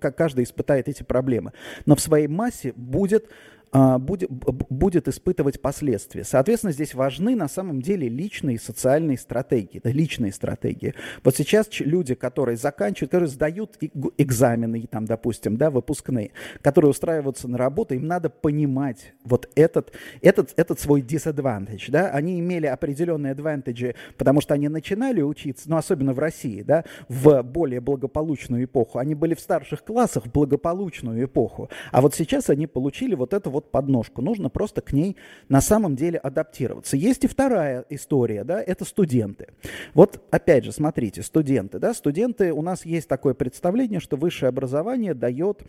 каждый 0.00 0.44
испытает 0.44 0.88
эти 0.88 1.02
проблемы, 1.02 1.52
но 1.86 1.96
в 1.96 2.00
своей 2.00 2.26
массе 2.26 2.72
будет 2.76 3.30
будет, 3.74 4.30
будет 4.30 5.08
испытывать 5.08 5.60
последствия. 5.60 6.22
Соответственно, 6.22 6.72
здесь 6.72 6.94
важны 6.94 7.34
на 7.34 7.48
самом 7.48 7.82
деле 7.82 8.08
личные 8.08 8.58
социальные 8.58 9.18
стратегии, 9.18 9.80
да, 9.82 9.90
личные 9.90 10.32
стратегии. 10.32 10.94
Вот 11.24 11.34
сейчас 11.36 11.68
люди, 11.80 12.14
которые 12.14 12.56
заканчивают, 12.56 13.10
которые 13.10 13.28
сдают 13.28 13.76
экзамены, 14.16 14.86
там, 14.88 15.06
допустим, 15.06 15.56
да, 15.56 15.70
выпускные, 15.70 16.30
которые 16.62 16.90
устраиваются 16.90 17.48
на 17.48 17.58
работу, 17.58 17.94
им 17.94 18.06
надо 18.06 18.30
понимать 18.30 19.12
вот 19.24 19.48
этот, 19.56 19.92
этот, 20.22 20.52
этот 20.56 20.78
свой 20.78 21.00
disadvantage, 21.02 21.90
да, 21.90 22.10
они 22.10 22.38
имели 22.38 22.66
определенные 22.66 23.34
advantage, 23.34 23.96
потому 24.16 24.40
что 24.40 24.54
они 24.54 24.68
начинали 24.68 25.20
учиться, 25.20 25.68
ну, 25.68 25.76
особенно 25.76 26.12
в 26.12 26.20
России, 26.20 26.62
да, 26.62 26.84
в 27.08 27.42
более 27.42 27.80
благополучную 27.80 28.64
эпоху, 28.64 28.98
они 28.98 29.16
были 29.16 29.34
в 29.34 29.40
старших 29.40 29.82
классах 29.82 30.26
в 30.26 30.32
благополучную 30.32 31.24
эпоху, 31.24 31.70
а 31.90 32.00
вот 32.00 32.14
сейчас 32.14 32.50
они 32.50 32.68
получили 32.68 33.16
вот 33.16 33.34
это 33.34 33.50
вот 33.50 33.63
вот 33.64 33.70
подножку. 33.70 34.22
Нужно 34.22 34.48
просто 34.48 34.80
к 34.80 34.92
ней 34.92 35.16
на 35.48 35.60
самом 35.60 35.96
деле 35.96 36.18
адаптироваться. 36.18 36.96
Есть 36.96 37.24
и 37.24 37.26
вторая 37.26 37.84
история, 37.88 38.44
да, 38.44 38.62
это 38.62 38.84
студенты. 38.84 39.48
Вот 39.94 40.22
опять 40.30 40.64
же, 40.64 40.72
смотрите, 40.72 41.22
студенты, 41.22 41.78
да, 41.78 41.94
студенты, 41.94 42.52
у 42.52 42.62
нас 42.62 42.84
есть 42.84 43.08
такое 43.08 43.34
представление, 43.34 44.00
что 44.00 44.16
высшее 44.16 44.48
образование 44.48 45.14
дает 45.14 45.62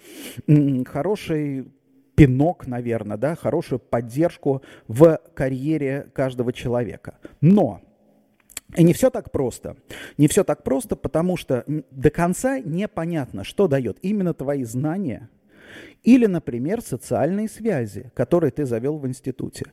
хороший 0.87 1.67
пинок, 2.15 2.67
наверное, 2.67 3.17
да, 3.17 3.35
хорошую 3.35 3.79
поддержку 3.79 4.61
в 4.87 5.19
карьере 5.33 6.09
каждого 6.13 6.53
человека. 6.53 7.17
Но 7.41 7.81
и 8.75 8.83
не 8.83 8.93
все 8.93 9.09
так 9.09 9.31
просто. 9.31 9.77
Не 10.17 10.27
все 10.27 10.43
так 10.43 10.63
просто, 10.63 10.95
потому 10.95 11.37
что 11.37 11.65
до 11.91 12.09
конца 12.09 12.59
непонятно, 12.59 13.43
что 13.43 13.67
дает 13.67 13.97
именно 14.01 14.33
твои 14.33 14.63
знания– 14.63 15.29
или, 16.05 16.27
например, 16.27 16.81
социальные 16.81 17.49
связи, 17.49 18.11
которые 18.13 18.51
ты 18.51 18.65
завел 18.65 18.99
в 18.99 19.07
институте. 19.07 19.65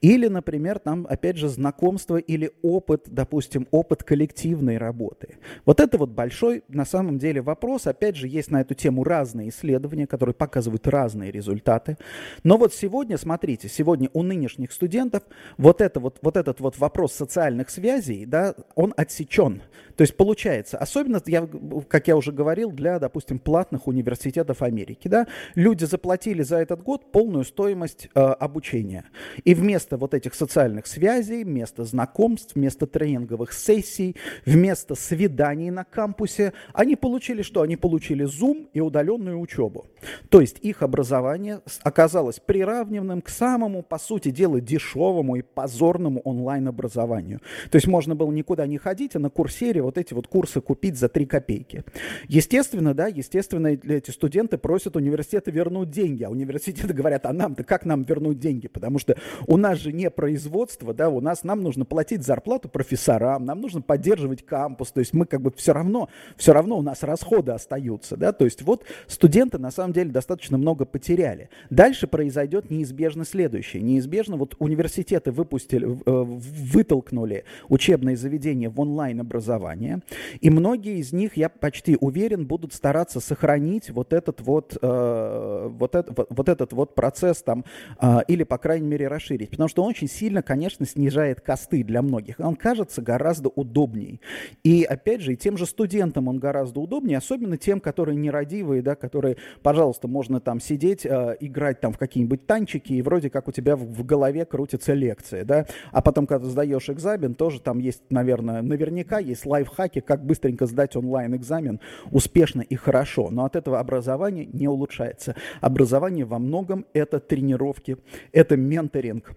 Или, 0.00 0.26
например, 0.26 0.80
там, 0.80 1.06
опять 1.08 1.36
же, 1.36 1.48
знакомство 1.48 2.16
или 2.16 2.50
опыт, 2.62 3.04
допустим, 3.06 3.68
опыт 3.70 4.02
коллективной 4.02 4.78
работы. 4.78 5.38
Вот 5.64 5.80
это 5.80 5.96
вот 5.96 6.10
большой, 6.10 6.64
на 6.68 6.84
самом 6.84 7.18
деле, 7.18 7.40
вопрос. 7.40 7.86
Опять 7.86 8.16
же, 8.16 8.26
есть 8.26 8.50
на 8.50 8.60
эту 8.60 8.74
тему 8.74 9.04
разные 9.04 9.50
исследования, 9.50 10.08
которые 10.08 10.34
показывают 10.34 10.86
разные 10.88 11.30
результаты. 11.30 11.96
Но 12.42 12.56
вот 12.56 12.74
сегодня, 12.74 13.16
смотрите, 13.16 13.68
сегодня 13.68 14.10
у 14.12 14.24
нынешних 14.24 14.72
студентов 14.72 15.22
вот, 15.56 15.80
это 15.80 16.00
вот, 16.00 16.18
вот 16.22 16.36
этот 16.36 16.58
вот 16.58 16.78
вопрос 16.78 17.12
социальных 17.12 17.70
связей, 17.70 18.26
да, 18.26 18.54
он 18.74 18.92
отсечен. 18.96 19.62
То 19.96 20.02
есть 20.02 20.16
получается, 20.16 20.78
особенно, 20.78 21.20
я, 21.26 21.48
как 21.88 22.08
я 22.08 22.16
уже 22.16 22.32
говорил, 22.32 22.70
для, 22.70 22.98
допустим, 22.98 23.38
платных 23.38 23.86
университетов 23.86 24.62
Америки, 24.62 25.08
да, 25.08 25.26
люди 25.54 25.75
люди 25.76 25.84
заплатили 25.84 26.42
за 26.42 26.56
этот 26.56 26.82
год 26.82 27.12
полную 27.12 27.44
стоимость 27.44 28.08
э, 28.14 28.20
обучения. 28.20 29.04
И 29.44 29.54
вместо 29.54 29.98
вот 29.98 30.14
этих 30.14 30.34
социальных 30.34 30.86
связей, 30.86 31.44
вместо 31.44 31.84
знакомств, 31.84 32.54
вместо 32.54 32.86
тренинговых 32.86 33.52
сессий, 33.52 34.16
вместо 34.46 34.94
свиданий 34.94 35.70
на 35.70 35.84
кампусе, 35.84 36.54
они 36.72 36.96
получили 36.96 37.42
что? 37.42 37.60
Они 37.60 37.76
получили 37.76 38.24
Zoom 38.24 38.68
и 38.72 38.80
удаленную 38.80 39.38
учебу. 39.38 39.84
То 40.30 40.40
есть 40.40 40.58
их 40.62 40.82
образование 40.82 41.60
оказалось 41.82 42.40
приравненным 42.40 43.20
к 43.20 43.28
самому, 43.28 43.82
по 43.82 43.98
сути 43.98 44.30
дела, 44.30 44.62
дешевому 44.62 45.36
и 45.36 45.42
позорному 45.42 46.20
онлайн-образованию. 46.20 47.40
То 47.70 47.76
есть 47.76 47.86
можно 47.86 48.14
было 48.14 48.32
никуда 48.32 48.66
не 48.66 48.78
ходить, 48.78 49.14
а 49.14 49.18
на 49.18 49.28
курсере 49.28 49.82
вот 49.82 49.98
эти 49.98 50.14
вот 50.14 50.26
курсы 50.26 50.62
купить 50.62 50.96
за 50.96 51.10
3 51.10 51.26
копейки. 51.26 51.84
Естественно, 52.28 52.94
да, 52.94 53.08
естественно, 53.08 53.66
эти 53.66 54.10
студенты 54.10 54.56
просят 54.56 54.96
университеты 54.96 55.50
вернуть 55.50 55.65
вернуть 55.66 55.90
деньги, 55.90 56.22
а 56.22 56.30
университеты 56.30 56.92
говорят, 56.94 57.26
а 57.26 57.32
нам-то 57.32 57.64
как 57.64 57.84
нам 57.84 58.04
вернуть 58.04 58.38
деньги? 58.38 58.68
Потому 58.68 58.98
что 58.98 59.16
у 59.46 59.56
нас 59.56 59.78
же 59.78 59.92
не 59.92 60.10
производство, 60.10 60.94
да, 60.94 61.08
у 61.08 61.20
нас 61.20 61.42
нам 61.44 61.62
нужно 61.62 61.84
платить 61.84 62.24
зарплату 62.24 62.68
профессорам, 62.68 63.44
нам 63.44 63.60
нужно 63.60 63.82
поддерживать 63.82 64.44
кампус, 64.44 64.92
то 64.92 65.00
есть 65.00 65.12
мы 65.12 65.26
как 65.26 65.42
бы 65.42 65.52
все 65.56 65.72
равно, 65.72 66.08
все 66.36 66.52
равно 66.52 66.78
у 66.78 66.82
нас 66.82 67.02
расходы 67.02 67.52
остаются, 67.52 68.16
да, 68.16 68.32
то 68.32 68.44
есть 68.44 68.62
вот 68.62 68.84
студенты 69.08 69.58
на 69.58 69.70
самом 69.70 69.92
деле 69.92 70.10
достаточно 70.10 70.56
много 70.56 70.84
потеряли. 70.84 71.50
Дальше 71.70 72.06
произойдет 72.06 72.70
неизбежно 72.70 73.24
следующее. 73.24 73.82
Неизбежно 73.82 74.36
вот 74.36 74.54
университеты 74.58 75.32
выпустили, 75.32 75.86
э, 75.86 76.22
вытолкнули 76.22 77.44
учебные 77.68 78.16
заведения 78.16 78.70
в 78.70 78.78
онлайн-образование, 78.80 80.00
и 80.40 80.50
многие 80.50 80.98
из 80.98 81.12
них, 81.12 81.36
я 81.36 81.48
почти 81.48 81.96
уверен, 82.00 82.46
будут 82.46 82.72
стараться 82.72 83.20
сохранить 83.20 83.90
вот 83.90 84.12
этот 84.12 84.40
вот 84.40 84.76
э, 84.80 85.45
вот, 85.68 85.94
это, 85.94 86.12
вот, 86.16 86.26
вот 86.30 86.48
этот 86.48 86.72
вот 86.72 86.94
процесс 86.94 87.42
там, 87.42 87.64
э, 88.00 88.18
или, 88.28 88.44
по 88.44 88.58
крайней 88.58 88.86
мере, 88.86 89.08
расширить. 89.08 89.50
Потому 89.50 89.68
что 89.68 89.82
он 89.82 89.90
очень 89.90 90.08
сильно, 90.08 90.42
конечно, 90.42 90.86
снижает 90.86 91.40
косты 91.40 91.84
для 91.84 92.02
многих. 92.02 92.36
Он 92.38 92.56
кажется 92.56 93.02
гораздо 93.02 93.48
удобней. 93.48 94.20
И, 94.64 94.84
опять 94.84 95.20
же, 95.20 95.34
и 95.34 95.36
тем 95.36 95.56
же 95.56 95.66
студентам 95.66 96.28
он 96.28 96.38
гораздо 96.38 96.80
удобнее, 96.80 97.18
особенно 97.18 97.56
тем, 97.56 97.80
которые 97.80 98.16
нерадивые, 98.16 98.82
да, 98.82 98.94
которые, 98.94 99.36
пожалуйста, 99.62 100.08
можно 100.08 100.40
там 100.40 100.60
сидеть, 100.60 101.06
э, 101.06 101.36
играть 101.40 101.80
там 101.80 101.92
в 101.92 101.98
какие-нибудь 101.98 102.46
танчики, 102.46 102.92
и 102.92 103.02
вроде 103.02 103.30
как 103.30 103.48
у 103.48 103.52
тебя 103.52 103.76
в 103.76 104.04
голове 104.04 104.44
крутится 104.44 104.92
лекция, 104.94 105.44
да, 105.44 105.66
а 105.92 106.02
потом, 106.02 106.26
когда 106.26 106.48
сдаешь 106.48 106.88
экзамен, 106.90 107.34
тоже 107.34 107.60
там 107.60 107.78
есть, 107.78 108.02
наверное, 108.10 108.62
наверняка 108.62 109.18
есть 109.18 109.46
лайфхаки, 109.46 110.00
как 110.00 110.24
быстренько 110.24 110.66
сдать 110.66 110.96
онлайн-экзамен 110.96 111.80
успешно 112.10 112.62
и 112.62 112.74
хорошо, 112.74 113.28
но 113.30 113.44
от 113.44 113.56
этого 113.56 113.78
образование 113.78 114.46
не 114.46 114.68
улучшается. 114.68 115.35
Образование 115.60 116.24
во 116.24 116.38
многом 116.38 116.86
это 116.92 117.20
тренировки, 117.20 117.96
это 118.32 118.56
менторинг, 118.56 119.32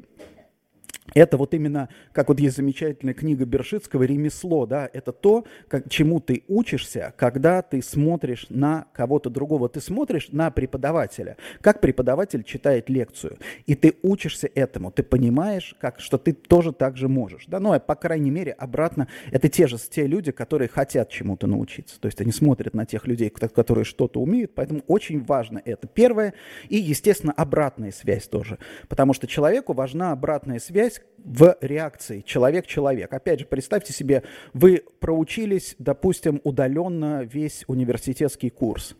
это 1.14 1.38
вот 1.38 1.54
именно, 1.54 1.90
как 2.12 2.30
вот 2.30 2.40
есть 2.40 2.56
замечательная 2.58 3.14
книга 3.14 3.46
Бершицкого 3.46 4.04
«Ремесло», 4.04 4.66
да, 4.66 4.90
это 4.92 5.12
то, 5.12 5.46
как, 5.68 5.90
чему 5.90 6.20
ты 6.20 6.44
учишься, 6.48 7.14
когда 7.18 7.62
ты 7.62 7.82
смотришь 7.82 8.48
на 8.50 8.86
кого-то 8.94 9.30
другого. 9.30 9.70
Ты 9.70 9.82
смотришь 9.82 10.30
на 10.32 10.52
преподавателя, 10.52 11.38
как 11.62 11.82
преподаватель 11.82 12.44
читает 12.44 12.90
лекцию, 12.90 13.38
и 13.66 13.76
ты 13.76 13.96
учишься 14.04 14.50
этому, 14.54 14.92
ты 14.92 15.04
понимаешь, 15.04 15.76
как, 15.80 16.00
что 16.00 16.18
ты 16.18 16.34
тоже 16.34 16.74
так 16.74 16.98
же 16.98 17.08
можешь. 17.08 17.46
Да? 17.48 17.60
Ну, 17.60 17.74
а 17.74 17.80
по 17.80 17.96
крайней 17.96 18.32
мере, 18.32 18.52
обратно, 18.52 19.08
это 19.32 19.50
те 19.50 19.68
же 19.68 19.78
те 19.78 20.06
люди, 20.06 20.32
которые 20.32 20.68
хотят 20.68 21.10
чему-то 21.10 21.48
научиться. 21.48 22.00
То 22.00 22.08
есть 22.08 22.22
они 22.22 22.32
смотрят 22.32 22.74
на 22.74 22.86
тех 22.86 23.08
людей, 23.08 23.30
которые 23.30 23.86
что-то 23.86 24.22
умеют, 24.22 24.54
поэтому 24.54 24.82
очень 24.88 25.24
важно 25.24 25.62
это. 25.64 25.88
Первое, 25.88 26.34
и, 26.68 26.78
естественно, 26.78 27.34
обратная 27.34 27.92
связь 27.92 28.28
тоже. 28.28 28.58
Потому 28.88 29.14
что 29.14 29.28
человеку 29.28 29.74
важна 29.74 30.12
обратная 30.12 30.60
связь, 30.60 30.99
в 31.24 31.58
реакции 31.62 32.22
человек-человек. 32.22 33.14
Опять 33.14 33.42
же, 33.42 33.46
представьте 33.46 33.94
себе, 33.94 34.24
вы 34.54 34.84
проучились, 35.00 35.76
допустим, 35.78 36.42
удаленно 36.44 37.24
весь 37.24 37.64
университетский 37.68 38.50
курс. 38.50 38.96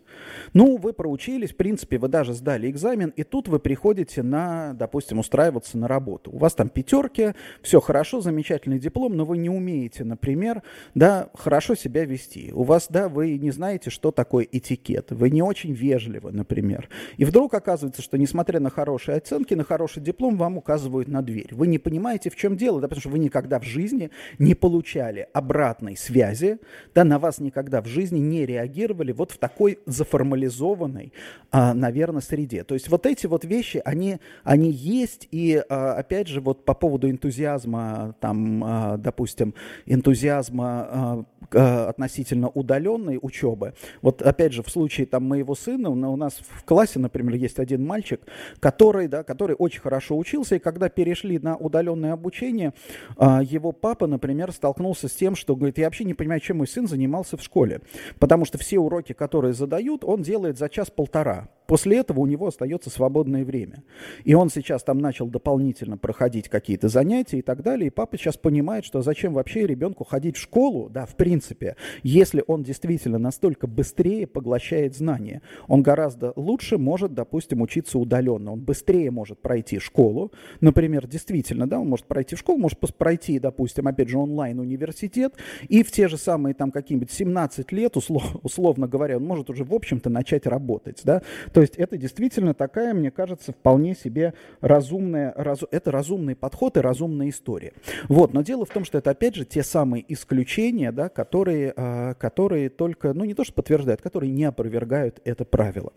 Ну, 0.52 0.76
вы 0.76 0.92
проучились, 0.92 1.52
в 1.52 1.56
принципе, 1.56 1.98
вы 1.98 2.08
даже 2.08 2.34
сдали 2.34 2.70
экзамен, 2.70 3.12
и 3.16 3.22
тут 3.22 3.48
вы 3.48 3.58
приходите 3.58 4.22
на, 4.22 4.74
допустим, 4.74 5.18
устраиваться 5.18 5.78
на 5.78 5.88
работу. 5.88 6.30
У 6.32 6.38
вас 6.38 6.54
там 6.54 6.68
пятерки, 6.68 7.34
все 7.62 7.80
хорошо, 7.80 8.20
замечательный 8.20 8.78
диплом, 8.78 9.16
но 9.16 9.24
вы 9.24 9.38
не 9.38 9.50
умеете, 9.50 10.04
например, 10.04 10.62
да, 10.94 11.30
хорошо 11.34 11.74
себя 11.74 12.04
вести. 12.04 12.52
У 12.52 12.64
вас, 12.64 12.88
да, 12.90 13.08
вы 13.08 13.38
не 13.38 13.50
знаете, 13.50 13.90
что 13.90 14.10
такое 14.10 14.46
этикет, 14.50 15.10
вы 15.10 15.30
не 15.30 15.42
очень 15.42 15.72
вежливы, 15.72 16.32
например. 16.32 16.88
И 17.16 17.24
вдруг 17.24 17.54
оказывается, 17.54 18.02
что 18.02 18.18
несмотря 18.18 18.60
на 18.60 18.70
хорошие 18.70 19.18
оценки, 19.18 19.54
на 19.54 19.64
хороший 19.64 20.02
диплом, 20.02 20.36
вам 20.36 20.58
указывают 20.58 21.08
на 21.08 21.22
дверь. 21.22 21.48
Вы 21.52 21.66
не 21.66 21.78
понимаете, 21.78 21.89
в 21.98 22.36
чем 22.36 22.56
дело, 22.56 22.80
да, 22.80 22.88
потому 22.88 23.00
что 23.00 23.10
вы 23.10 23.18
никогда 23.18 23.58
в 23.58 23.64
жизни 23.64 24.10
не 24.38 24.54
получали 24.54 25.28
обратной 25.32 25.96
связи, 25.96 26.58
да, 26.94 27.04
на 27.04 27.18
вас 27.18 27.38
никогда 27.38 27.82
в 27.82 27.86
жизни 27.86 28.18
не 28.18 28.46
реагировали 28.46 29.12
вот 29.12 29.32
в 29.32 29.38
такой 29.38 29.78
заформализованной, 29.86 31.12
а, 31.50 31.74
наверное, 31.74 32.20
среде. 32.20 32.64
То 32.64 32.74
есть 32.74 32.88
вот 32.88 33.06
эти 33.06 33.26
вот 33.26 33.44
вещи, 33.44 33.82
они, 33.84 34.18
они 34.44 34.70
есть, 34.70 35.28
и 35.30 35.62
а, 35.68 35.94
опять 35.94 36.28
же, 36.28 36.40
вот 36.40 36.64
по 36.64 36.74
поводу 36.74 37.10
энтузиазма, 37.10 38.14
там, 38.20 38.62
а, 38.64 38.96
допустим, 38.96 39.54
энтузиазма 39.86 41.24
а, 41.52 41.88
относительно 41.88 42.48
удаленной 42.48 43.18
учебы, 43.20 43.74
вот 44.02 44.22
опять 44.22 44.52
же, 44.52 44.62
в 44.62 44.70
случае 44.70 45.06
там 45.06 45.24
моего 45.24 45.54
сына, 45.54 45.90
у 45.90 46.16
нас 46.16 46.40
в 46.48 46.64
классе, 46.64 46.98
например, 46.98 47.34
есть 47.34 47.58
один 47.58 47.84
мальчик, 47.84 48.20
который, 48.60 49.08
да, 49.08 49.22
который 49.22 49.56
очень 49.56 49.80
хорошо 49.80 50.16
учился, 50.16 50.56
и 50.56 50.58
когда 50.58 50.88
перешли 50.88 51.38
на 51.38 51.56
удаленное 51.70 52.12
обучение, 52.12 52.74
а, 53.16 53.42
его 53.42 53.72
папа, 53.72 54.06
например, 54.06 54.52
столкнулся 54.52 55.08
с 55.08 55.12
тем, 55.12 55.36
что 55.36 55.56
говорит, 55.56 55.78
я 55.78 55.84
вообще 55.84 56.04
не 56.04 56.14
понимаю, 56.14 56.40
чем 56.40 56.58
мой 56.58 56.66
сын 56.66 56.86
занимался 56.86 57.36
в 57.36 57.42
школе, 57.42 57.80
потому 58.18 58.44
что 58.44 58.58
все 58.58 58.78
уроки, 58.78 59.12
которые 59.12 59.54
задают, 59.54 60.04
он 60.04 60.22
делает 60.22 60.58
за 60.58 60.68
час-полтора. 60.68 61.48
После 61.70 61.98
этого 61.98 62.18
у 62.18 62.26
него 62.26 62.48
остается 62.48 62.90
свободное 62.90 63.44
время. 63.44 63.84
И 64.24 64.34
он 64.34 64.50
сейчас 64.50 64.82
там 64.82 64.98
начал 64.98 65.28
дополнительно 65.28 65.96
проходить 65.96 66.48
какие-то 66.48 66.88
занятия 66.88 67.38
и 67.38 67.42
так 67.42 67.62
далее. 67.62 67.86
И 67.86 67.90
папа 67.90 68.18
сейчас 68.18 68.36
понимает, 68.36 68.84
что 68.84 69.02
зачем 69.02 69.34
вообще 69.34 69.68
ребенку 69.68 70.02
ходить 70.02 70.36
в 70.36 70.40
школу, 70.40 70.90
да, 70.90 71.06
в 71.06 71.14
принципе, 71.14 71.76
если 72.02 72.42
он 72.48 72.64
действительно 72.64 73.18
настолько 73.18 73.68
быстрее 73.68 74.26
поглощает 74.26 74.96
знания. 74.96 75.42
Он 75.68 75.80
гораздо 75.84 76.32
лучше 76.34 76.76
может, 76.76 77.14
допустим, 77.14 77.60
учиться 77.60 78.00
удаленно. 78.00 78.54
Он 78.54 78.60
быстрее 78.60 79.12
может 79.12 79.40
пройти 79.40 79.78
школу. 79.78 80.32
Например, 80.60 81.06
действительно, 81.06 81.68
да, 81.68 81.78
он 81.78 81.88
может 81.88 82.06
пройти 82.06 82.34
школу, 82.34 82.58
может 82.58 82.80
пройти, 82.80 83.38
допустим, 83.38 83.86
опять 83.86 84.08
же, 84.08 84.18
онлайн-университет. 84.18 85.34
И 85.68 85.84
в 85.84 85.92
те 85.92 86.08
же 86.08 86.16
самые 86.16 86.54
там 86.54 86.72
какие-нибудь 86.72 87.12
17 87.12 87.70
лет, 87.70 87.96
услов, 87.96 88.24
условно 88.42 88.88
говоря, 88.88 89.18
он 89.18 89.24
может 89.24 89.50
уже, 89.50 89.62
в 89.62 89.72
общем-то, 89.72 90.10
начать 90.10 90.48
работать, 90.48 91.02
да. 91.04 91.22
То 91.52 91.59
то 91.60 91.62
есть 91.62 91.76
это 91.76 91.98
действительно 91.98 92.54
такая, 92.54 92.94
мне 92.94 93.10
кажется, 93.10 93.52
вполне 93.52 93.94
себе 93.94 94.32
разумная, 94.62 95.34
раз, 95.36 95.60
это 95.70 95.90
разумный 95.90 96.34
подход 96.34 96.78
и 96.78 96.80
разумная 96.80 97.28
история. 97.28 97.74
Вот, 98.08 98.32
но 98.32 98.40
дело 98.40 98.64
в 98.64 98.70
том, 98.70 98.86
что 98.86 98.96
это 98.96 99.10
опять 99.10 99.34
же 99.34 99.44
те 99.44 99.62
самые 99.62 100.02
исключения, 100.10 100.90
да, 100.90 101.10
которые, 101.10 101.74
а, 101.76 102.14
которые 102.14 102.70
только, 102.70 103.12
ну 103.12 103.24
не 103.26 103.34
то 103.34 103.44
что 103.44 103.52
подтверждают, 103.52 104.00
которые 104.00 104.32
не 104.32 104.44
опровергают 104.44 105.20
это 105.26 105.44
правило. 105.44 105.92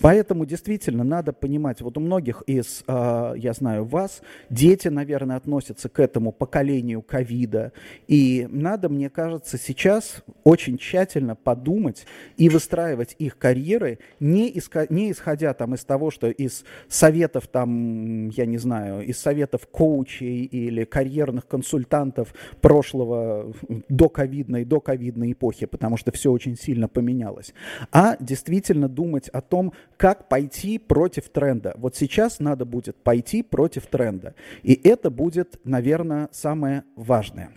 Поэтому 0.00 0.46
действительно 0.46 1.04
надо 1.04 1.34
понимать, 1.34 1.82
вот 1.82 1.98
у 1.98 2.00
многих 2.00 2.42
из, 2.46 2.82
а, 2.86 3.34
я 3.34 3.52
знаю, 3.52 3.84
вас, 3.84 4.22
дети, 4.48 4.88
наверное, 4.88 5.36
относятся 5.36 5.90
к 5.90 6.00
этому 6.00 6.32
поколению 6.32 7.02
ковида, 7.02 7.72
и 8.08 8.48
надо, 8.50 8.88
мне 8.88 9.10
кажется, 9.10 9.58
сейчас 9.58 10.22
очень 10.42 10.78
тщательно 10.78 11.36
подумать 11.36 12.06
и 12.38 12.48
выстраивать 12.48 13.14
их 13.18 13.36
карьеры 13.36 13.98
не, 14.20 14.48
иска, 14.48 14.86
не 14.88 15.01
не 15.02 15.12
исходя 15.12 15.52
там 15.54 15.74
из 15.74 15.84
того, 15.84 16.10
что 16.10 16.28
из 16.28 16.64
советов 16.88 17.48
там, 17.48 18.28
я 18.28 18.46
не 18.46 18.58
знаю, 18.58 19.04
из 19.04 19.18
советов 19.18 19.66
коучей 19.66 20.44
или 20.44 20.84
карьерных 20.84 21.46
консультантов 21.46 22.34
прошлого 22.60 23.52
до 23.88 24.08
ковидной, 24.08 24.64
до 24.64 24.80
ковидной 24.80 25.32
эпохи, 25.32 25.66
потому 25.66 25.96
что 25.96 26.12
все 26.12 26.30
очень 26.30 26.56
сильно 26.56 26.88
поменялось, 26.88 27.54
а 27.90 28.16
действительно 28.20 28.88
думать 28.88 29.28
о 29.28 29.40
том, 29.40 29.72
как 29.96 30.28
пойти 30.28 30.78
против 30.78 31.28
тренда. 31.28 31.74
Вот 31.76 31.96
сейчас 31.96 32.40
надо 32.40 32.64
будет 32.64 32.96
пойти 32.96 33.42
против 33.42 33.86
тренда. 33.86 34.34
И 34.62 34.78
это 34.84 35.10
будет, 35.10 35.60
наверное, 35.64 36.28
самое 36.32 36.84
важное. 36.96 37.50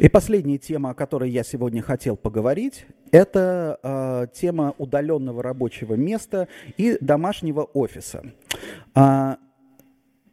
И 0.00 0.08
последняя 0.08 0.56
тема, 0.56 0.90
о 0.90 0.94
которой 0.94 1.28
я 1.28 1.44
сегодня 1.44 1.82
хотел 1.82 2.16
поговорить, 2.16 2.86
это 3.12 3.78
э, 3.82 4.26
тема 4.32 4.74
удаленного 4.78 5.42
рабочего 5.42 5.92
места 5.92 6.48
и 6.78 6.96
домашнего 7.02 7.64
офиса. 7.64 8.24
Э, 8.94 9.36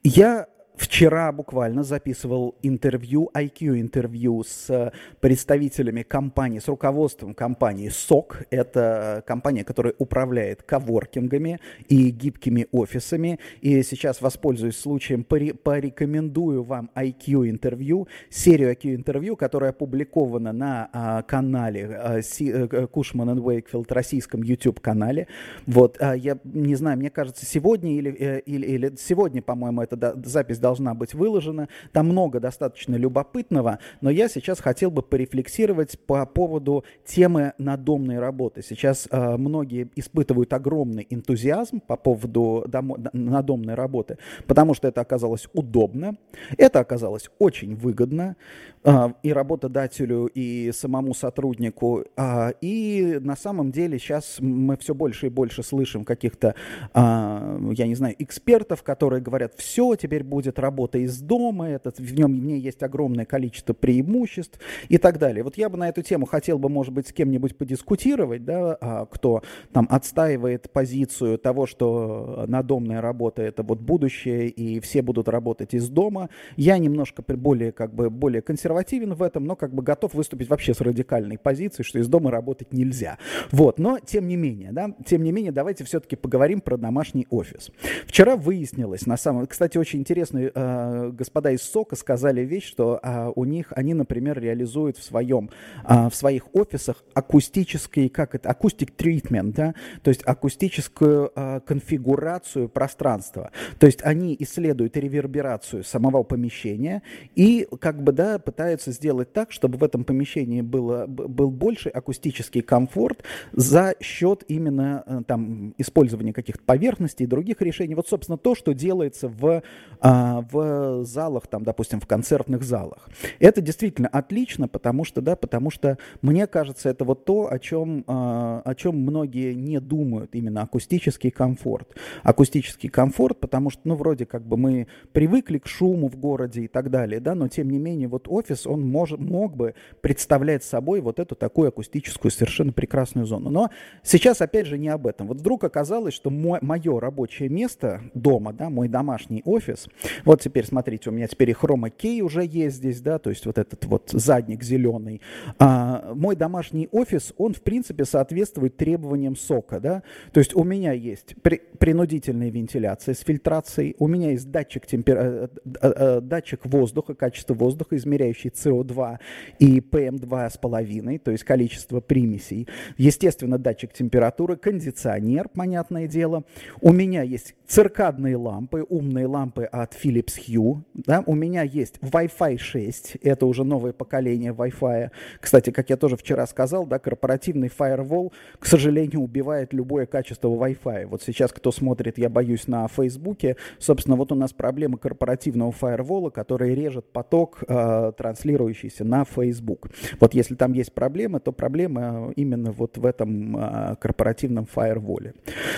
я 0.06 0.48
Вчера 0.78 1.32
буквально 1.32 1.84
записывал 1.84 2.56
интервью, 2.62 3.32
IQ-интервью 3.34 4.44
с 4.44 4.94
представителями 5.20 6.04
компании, 6.04 6.60
с 6.60 6.68
руководством 6.68 7.34
компании 7.34 7.90
SOC. 7.90 8.46
Это 8.52 9.24
компания, 9.26 9.64
которая 9.64 9.96
управляет 9.98 10.62
коворкингами 10.62 11.60
и 11.90 12.12
гибкими 12.12 12.68
офисами. 12.72 13.40
И 13.62 13.82
сейчас 13.82 14.22
воспользуюсь 14.22 14.78
случаем, 14.78 15.24
порекомендую 15.24 16.62
вам 16.64 16.92
IQ-интервью, 16.96 18.08
серию 18.30 18.72
IQ-интервью, 18.74 19.36
которая 19.36 19.72
опубликована 19.72 20.54
на 20.54 20.90
а, 20.94 21.24
канале 21.24 22.22
Си, 22.22 22.52
а, 22.52 22.86
Кушман 22.86 23.36
и 23.36 23.42
Уэйкфилд, 23.42 23.92
российском 23.92 24.44
YouTube-канале. 24.44 25.28
Вот, 25.66 25.98
а, 26.00 26.14
я 26.16 26.38
не 26.44 26.76
знаю, 26.76 27.00
мне 27.00 27.10
кажется, 27.10 27.48
сегодня 27.48 27.94
или, 27.94 28.12
э, 28.14 28.40
или, 28.42 28.66
или 28.68 28.94
сегодня, 28.98 29.42
по-моему, 29.42 29.82
эта 29.82 30.16
запись 30.24 30.60
должна 30.68 30.94
быть 30.94 31.14
выложена. 31.14 31.70
Там 31.94 32.08
много 32.08 32.42
достаточно 32.42 32.96
любопытного, 32.96 33.80
но 34.02 34.10
я 34.10 34.28
сейчас 34.28 34.60
хотел 34.60 34.92
бы 34.92 35.02
порефлексировать 35.02 35.98
по 35.98 36.26
поводу 36.26 36.84
темы 37.06 37.54
надомной 37.58 38.20
работы. 38.20 38.62
Сейчас 38.62 39.08
э, 39.10 39.38
многие 39.38 39.90
испытывают 39.96 40.52
огромный 40.52 41.08
энтузиазм 41.10 41.80
по 41.80 41.96
поводу 41.96 42.66
домо- 42.68 42.98
надомной 43.14 43.76
работы, 43.76 44.18
потому 44.46 44.74
что 44.74 44.90
это 44.90 45.00
оказалось 45.00 45.48
удобно, 45.54 46.18
это 46.58 46.82
оказалось 46.82 47.30
очень 47.40 47.74
выгодно 47.76 48.36
э, 48.84 49.10
и 49.24 49.32
работодателю, 49.32 50.26
и 50.26 50.74
самому 50.74 51.14
сотруднику. 51.14 52.04
Э, 52.18 52.52
и 52.60 53.20
на 53.22 53.38
самом 53.38 53.72
деле 53.72 54.00
сейчас 54.00 54.38
мы 54.42 54.76
все 54.76 54.94
больше 54.94 55.28
и 55.28 55.30
больше 55.30 55.64
слышим 55.64 56.04
каких-то, 56.04 56.56
э, 56.94 57.72
я 57.74 57.88
не 57.88 57.96
знаю, 57.96 58.16
экспертов, 58.20 58.84
которые 58.84 59.22
говорят, 59.22 59.54
все 59.56 59.96
теперь 59.96 60.24
будет 60.24 60.57
будет 60.58 60.60
работа 60.60 60.98
из 60.98 61.20
дома, 61.20 61.68
этот, 61.68 62.00
в 62.00 62.14
нем 62.14 62.34
в 62.34 62.44
ней 62.44 62.60
есть 62.60 62.84
огромное 62.84 63.26
количество 63.26 63.74
преимуществ 63.74 64.60
и 64.90 64.98
так 64.98 65.18
далее. 65.18 65.44
Вот 65.44 65.58
я 65.58 65.70
бы 65.70 65.78
на 65.78 65.90
эту 65.90 66.02
тему 66.02 66.26
хотел 66.26 66.60
бы, 66.60 66.70
может 66.70 66.94
быть, 66.94 67.08
с 67.08 67.14
кем-нибудь 67.14 67.58
подискутировать, 67.58 68.44
да, 68.44 68.78
а, 68.82 69.06
кто 69.06 69.42
там 69.72 69.88
отстаивает 69.90 70.70
позицию 70.72 71.38
того, 71.38 71.66
что 71.66 72.46
надомная 72.48 73.02
работа 73.02 73.42
это 73.42 73.64
вот 73.64 73.80
будущее 73.80 74.50
и 74.50 74.80
все 74.80 75.02
будут 75.02 75.28
работать 75.28 75.74
из 75.74 75.90
дома. 75.90 76.30
Я 76.58 76.78
немножко 76.78 77.24
более 77.28 77.72
как 77.72 77.94
бы 77.94 78.10
более 78.10 78.42
консервативен 78.42 79.14
в 79.14 79.22
этом, 79.22 79.46
но 79.46 79.56
как 79.56 79.74
бы 79.74 79.84
готов 79.84 80.14
выступить 80.14 80.50
вообще 80.50 80.74
с 80.74 80.82
радикальной 80.82 81.38
позицией, 81.38 81.86
что 81.86 82.00
из 82.00 82.08
дома 82.08 82.32
работать 82.32 82.74
нельзя. 82.74 83.18
Вот, 83.52 83.80
но 83.80 84.00
тем 84.00 84.28
не 84.28 84.36
менее, 84.36 84.72
да, 84.72 84.94
тем 85.06 85.24
не 85.24 85.32
менее, 85.32 85.52
давайте 85.52 85.84
все-таки 85.84 86.16
поговорим 86.16 86.62
про 86.62 86.78
домашний 86.78 87.28
офис. 87.30 87.72
Вчера 88.06 88.36
выяснилось, 88.36 89.06
на 89.06 89.18
самом, 89.18 89.46
кстати, 89.48 89.78
очень 89.78 90.00
интересно 90.00 90.47
э, 90.54 91.12
господа 91.14 91.52
из 91.52 91.62
СОКа 91.62 91.96
сказали 91.96 92.42
вещь, 92.42 92.68
что 92.68 93.00
э, 93.02 93.32
у 93.36 93.46
них, 93.46 93.74
они, 93.76 93.94
например, 93.94 94.40
реализуют 94.40 94.98
в 94.98 95.04
своем, 95.04 95.50
э, 95.88 96.10
в 96.10 96.16
своих 96.16 96.54
офисах 96.56 97.04
акустический, 97.14 98.10
как 98.10 98.36
это, 98.36 98.50
акустик 98.50 98.92
тритмент, 98.92 99.56
да, 99.56 99.76
то 100.02 100.10
есть 100.10 100.22
акустическую 100.26 101.32
э, 101.36 101.60
конфигурацию 101.66 102.70
пространства. 102.70 103.52
То 103.80 103.86
есть 103.86 104.02
они 104.04 104.36
исследуют 104.40 104.98
реверберацию 104.98 105.84
самого 105.84 106.24
помещения 106.24 107.02
и 107.36 107.68
как 107.80 108.04
бы, 108.04 108.12
да, 108.12 108.40
пытаются 108.40 108.92
сделать 108.92 109.34
так, 109.34 109.52
чтобы 109.52 109.78
в 109.78 109.84
этом 109.84 110.04
помещении 110.04 110.62
было, 110.62 111.06
был 111.08 111.52
больше 111.52 111.90
акустический 111.90 112.62
комфорт 112.62 113.24
за 113.52 113.96
счет 114.02 114.44
именно 114.48 115.04
э, 115.06 115.22
там 115.28 115.74
использования 115.78 116.34
каких-то 116.34 116.64
поверхностей 116.64 117.26
и 117.26 117.28
других 117.28 117.62
решений. 117.62 117.96
Вот, 117.96 118.08
собственно, 118.08 118.38
то, 118.38 118.56
что 118.56 118.74
делается 118.74 119.28
в, 119.28 119.62
э, 120.02 120.37
в 120.42 121.04
залах, 121.04 121.48
там, 121.48 121.64
допустим, 121.64 122.00
в 122.00 122.08
концертных 122.08 122.64
залах. 122.64 123.10
Это 123.40 123.62
действительно 123.62 124.08
отлично, 124.08 124.68
потому 124.68 125.04
что, 125.04 125.22
да, 125.22 125.36
потому 125.36 125.70
что 125.70 125.98
мне 126.22 126.48
кажется, 126.48 126.90
это 126.90 127.06
вот 127.06 127.26
то, 127.26 127.52
о 127.52 127.60
чем, 127.60 128.04
а, 128.08 128.62
о 128.64 128.76
чем 128.76 128.98
многие 128.98 129.54
не 129.54 129.80
думают, 129.80 130.36
именно 130.36 130.62
акустический 130.62 131.32
комфорт. 131.32 131.96
Акустический 132.24 132.90
комфорт, 132.90 133.40
потому 133.40 133.70
что, 133.70 133.82
ну, 133.86 133.96
вроде 133.96 134.26
как 134.26 134.46
бы 134.46 134.58
мы 134.58 134.88
привыкли 135.12 135.58
к 135.58 135.68
шуму 135.68 136.10
в 136.10 136.18
городе 136.18 136.62
и 136.62 136.68
так 136.68 136.90
далее, 136.90 137.20
да, 137.20 137.36
но 137.36 137.48
тем 137.48 137.70
не 137.70 137.80
менее 137.80 138.08
вот 138.08 138.28
офис, 138.28 138.68
он 138.68 138.88
мож, 138.88 139.12
мог 139.12 139.56
бы 139.56 139.76
представлять 140.02 140.64
собой 140.64 141.02
вот 141.02 141.20
эту 141.20 141.36
такую 141.36 141.70
акустическую 141.70 142.32
совершенно 142.32 142.72
прекрасную 142.72 143.26
зону. 143.26 143.50
Но 143.50 143.70
сейчас, 144.04 144.42
опять 144.42 144.68
же, 144.68 144.78
не 144.78 144.90
об 144.90 145.08
этом. 145.08 145.28
Вот 145.28 145.38
вдруг 145.38 145.64
оказалось, 145.64 146.14
что 146.14 146.30
мое 146.30 147.00
рабочее 147.00 147.50
место 147.50 148.02
дома, 148.14 148.54
да, 148.54 148.70
мой 148.70 148.88
домашний 148.88 149.42
офис, 149.46 149.88
вот 150.28 150.42
теперь, 150.42 150.66
смотрите, 150.66 151.10
у 151.10 151.14
меня 151.14 151.26
теперь 151.28 151.52
и 151.52 151.54
хрома 151.54 151.90
кей 151.90 152.22
уже 152.22 152.44
есть 152.46 152.76
здесь, 152.76 153.00
да, 153.00 153.18
то 153.18 153.30
есть 153.30 153.46
вот 153.46 153.58
этот 153.58 153.86
вот 153.86 154.10
задник 154.12 154.62
зеленый. 154.62 155.22
А, 155.58 156.14
мой 156.14 156.36
домашний 156.36 156.90
офис, 156.92 157.34
он, 157.38 157.54
в 157.54 157.62
принципе, 157.62 158.04
соответствует 158.04 158.76
требованиям 158.76 159.38
сока, 159.38 159.80
да, 159.80 160.04
то 160.34 160.42
есть 160.42 160.54
у 160.54 160.66
меня 160.66 160.92
есть 160.92 161.34
при, 161.42 161.62
принудительная 161.80 162.50
вентиляция 162.50 163.16
с 163.16 163.20
фильтрацией, 163.20 163.96
у 164.00 164.08
меня 164.08 164.32
есть 164.32 164.52
датчик, 164.52 164.86
темпер... 164.86 165.18
Э, 165.18 165.48
э, 165.64 165.94
э, 165.96 166.20
датчик 166.20 166.66
воздуха, 166.66 167.16
качество 167.16 167.54
воздуха, 167.54 167.96
измеряющий 167.96 168.50
СО2 168.50 169.20
и 169.60 169.80
ПМ2 169.80 170.50
с 170.52 170.58
половиной, 170.58 171.20
то 171.20 171.32
есть 171.32 171.46
количество 171.46 172.02
примесей. 172.02 172.68
Естественно, 172.98 173.58
датчик 173.58 173.94
температуры, 173.94 174.58
кондиционер, 174.58 175.48
понятное 175.48 176.08
дело. 176.08 176.44
У 176.82 176.92
меня 176.92 177.22
есть 177.22 177.56
циркадные 177.66 178.36
лампы, 178.36 178.86
умные 178.90 179.28
лампы 179.28 179.64
от 179.64 179.94
Philips 179.96 180.17
Hue. 180.26 180.82
Да? 180.94 181.24
У 181.26 181.36
меня 181.36 181.64
есть 181.64 181.96
Wi-Fi 182.02 182.58
6, 182.58 183.18
это 183.22 183.46
уже 183.46 183.64
новое 183.64 183.94
поколение 183.94 184.52
Wi-Fi. 184.52 185.12
Кстати, 185.40 185.72
как 185.72 185.90
я 185.90 185.98
тоже 185.98 186.18
вчера 186.18 186.46
сказал, 186.48 186.86
да, 186.86 187.00
корпоративный 187.00 187.68
firewall, 187.68 188.32
к 188.60 188.66
сожалению, 188.66 189.22
убивает 189.22 189.74
любое 189.74 190.06
качество 190.06 190.50
Wi-Fi. 190.50 191.08
Вот 191.08 191.22
сейчас, 191.22 191.52
кто 191.52 191.72
смотрит, 191.72 192.18
я 192.18 192.30
боюсь, 192.30 192.68
на 192.68 192.88
Фейсбуке, 192.88 193.56
собственно, 193.80 194.16
вот 194.16 194.32
у 194.32 194.36
нас 194.36 194.54
проблема 194.54 194.98
корпоративного 194.98 195.72
firewall, 195.72 196.32
который 196.32 196.76
режет 196.76 197.12
поток, 197.12 197.64
э, 197.68 198.12
транслирующийся 198.18 199.04
на 199.04 199.24
Facebook. 199.26 199.90
Вот 200.20 200.34
если 200.34 200.56
там 200.56 200.74
есть 200.74 200.94
проблемы, 200.94 201.40
то 201.40 201.52
проблема 201.52 202.32
именно 202.36 202.72
вот 202.72 202.98
в 202.98 203.06
этом 203.06 203.58
э, 203.58 203.96
корпоративном 204.00 204.68
firewall. 204.74 205.34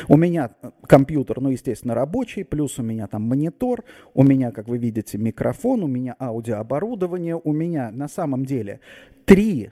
У 0.08 0.17
меня 0.17 0.52
компьютер, 0.88 1.41
ну, 1.41 1.49
естественно, 1.49 1.93
рабочий, 1.93 2.43
плюс 2.43 2.80
у 2.80 2.84
меня 2.84 3.08
там 3.08 3.23
монитор, 3.23 3.84
у 4.19 4.23
меня, 4.23 4.51
как 4.51 4.67
вы 4.67 4.77
видите, 4.77 5.17
микрофон, 5.17 5.82
у 5.82 5.88
меня 5.88 6.13
аудиооборудование, 6.19 7.39
у 7.41 7.53
меня 7.53 7.89
на 7.89 8.10
самом 8.10 8.43
деле 8.43 8.82
три 9.23 9.69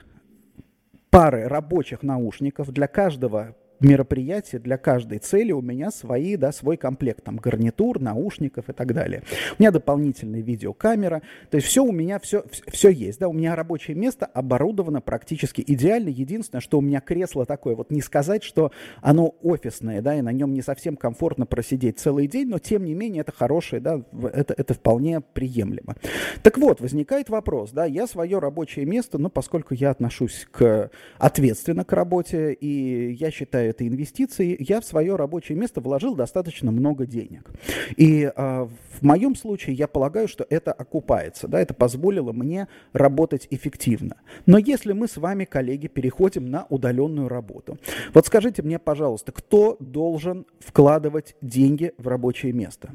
пары 1.10 1.46
рабочих 1.46 2.02
наушников 2.02 2.72
для 2.72 2.86
каждого 2.86 3.54
мероприятие 3.80 4.60
для 4.60 4.76
каждой 4.76 5.18
цели 5.18 5.52
у 5.52 5.60
меня 5.60 5.90
свои, 5.90 6.36
да, 6.36 6.52
свой 6.52 6.76
комплект, 6.76 7.24
там, 7.24 7.36
гарнитур, 7.36 8.00
наушников 8.00 8.68
и 8.68 8.72
так 8.72 8.92
далее. 8.92 9.22
У 9.58 9.62
меня 9.62 9.70
дополнительная 9.70 10.40
видеокамера, 10.40 11.22
то 11.50 11.56
есть 11.56 11.66
все 11.66 11.84
у 11.84 11.92
меня, 11.92 12.18
все, 12.18 12.44
все 12.68 12.90
есть, 12.90 13.20
да, 13.20 13.28
у 13.28 13.32
меня 13.32 13.54
рабочее 13.54 13.96
место 13.96 14.26
оборудовано 14.26 15.00
практически 15.00 15.62
идеально, 15.66 16.08
единственное, 16.08 16.60
что 16.60 16.78
у 16.78 16.80
меня 16.80 17.00
кресло 17.00 17.46
такое, 17.46 17.76
вот 17.76 17.90
не 17.90 18.00
сказать, 18.00 18.42
что 18.42 18.72
оно 19.00 19.34
офисное, 19.42 20.02
да, 20.02 20.16
и 20.16 20.20
на 20.20 20.32
нем 20.32 20.52
не 20.52 20.62
совсем 20.62 20.96
комфортно 20.96 21.46
просидеть 21.46 21.98
целый 21.98 22.26
день, 22.26 22.48
но 22.48 22.58
тем 22.58 22.84
не 22.84 22.94
менее 22.94 23.20
это 23.20 23.32
хорошее, 23.32 23.80
да, 23.80 24.02
это, 24.32 24.54
это 24.56 24.74
вполне 24.74 25.20
приемлемо. 25.20 25.96
Так 26.42 26.58
вот, 26.58 26.80
возникает 26.80 27.28
вопрос, 27.28 27.70
да, 27.70 27.84
я 27.84 28.06
свое 28.06 28.38
рабочее 28.38 28.84
место, 28.84 29.18
ну, 29.18 29.30
поскольку 29.30 29.74
я 29.74 29.90
отношусь 29.90 30.46
к, 30.50 30.90
ответственно 31.18 31.84
к 31.84 31.92
работе, 31.92 32.52
и 32.52 33.12
я 33.12 33.30
считаю 33.30 33.67
этой 33.68 33.88
инвестиции, 33.88 34.56
я 34.58 34.80
в 34.80 34.84
свое 34.84 35.16
рабочее 35.16 35.56
место 35.56 35.80
вложил 35.80 36.14
достаточно 36.14 36.70
много 36.70 37.06
денег. 37.06 37.50
И 37.96 38.22
э, 38.24 38.30
в 38.34 39.02
моем 39.02 39.34
случае 39.34 39.76
я 39.76 39.86
полагаю, 39.86 40.28
что 40.28 40.46
это 40.48 40.72
окупается, 40.72 41.48
да, 41.48 41.60
это 41.60 41.74
позволило 41.74 42.32
мне 42.32 42.68
работать 42.92 43.46
эффективно. 43.50 44.16
Но 44.46 44.58
если 44.58 44.92
мы 44.92 45.08
с 45.08 45.16
вами, 45.16 45.44
коллеги, 45.44 45.86
переходим 45.86 46.50
на 46.50 46.66
удаленную 46.68 47.28
работу, 47.28 47.78
вот 48.14 48.26
скажите 48.26 48.62
мне, 48.62 48.78
пожалуйста, 48.78 49.32
кто 49.32 49.76
должен 49.80 50.46
вкладывать 50.60 51.36
деньги 51.40 51.92
в 51.98 52.08
рабочее 52.08 52.52
место? 52.52 52.92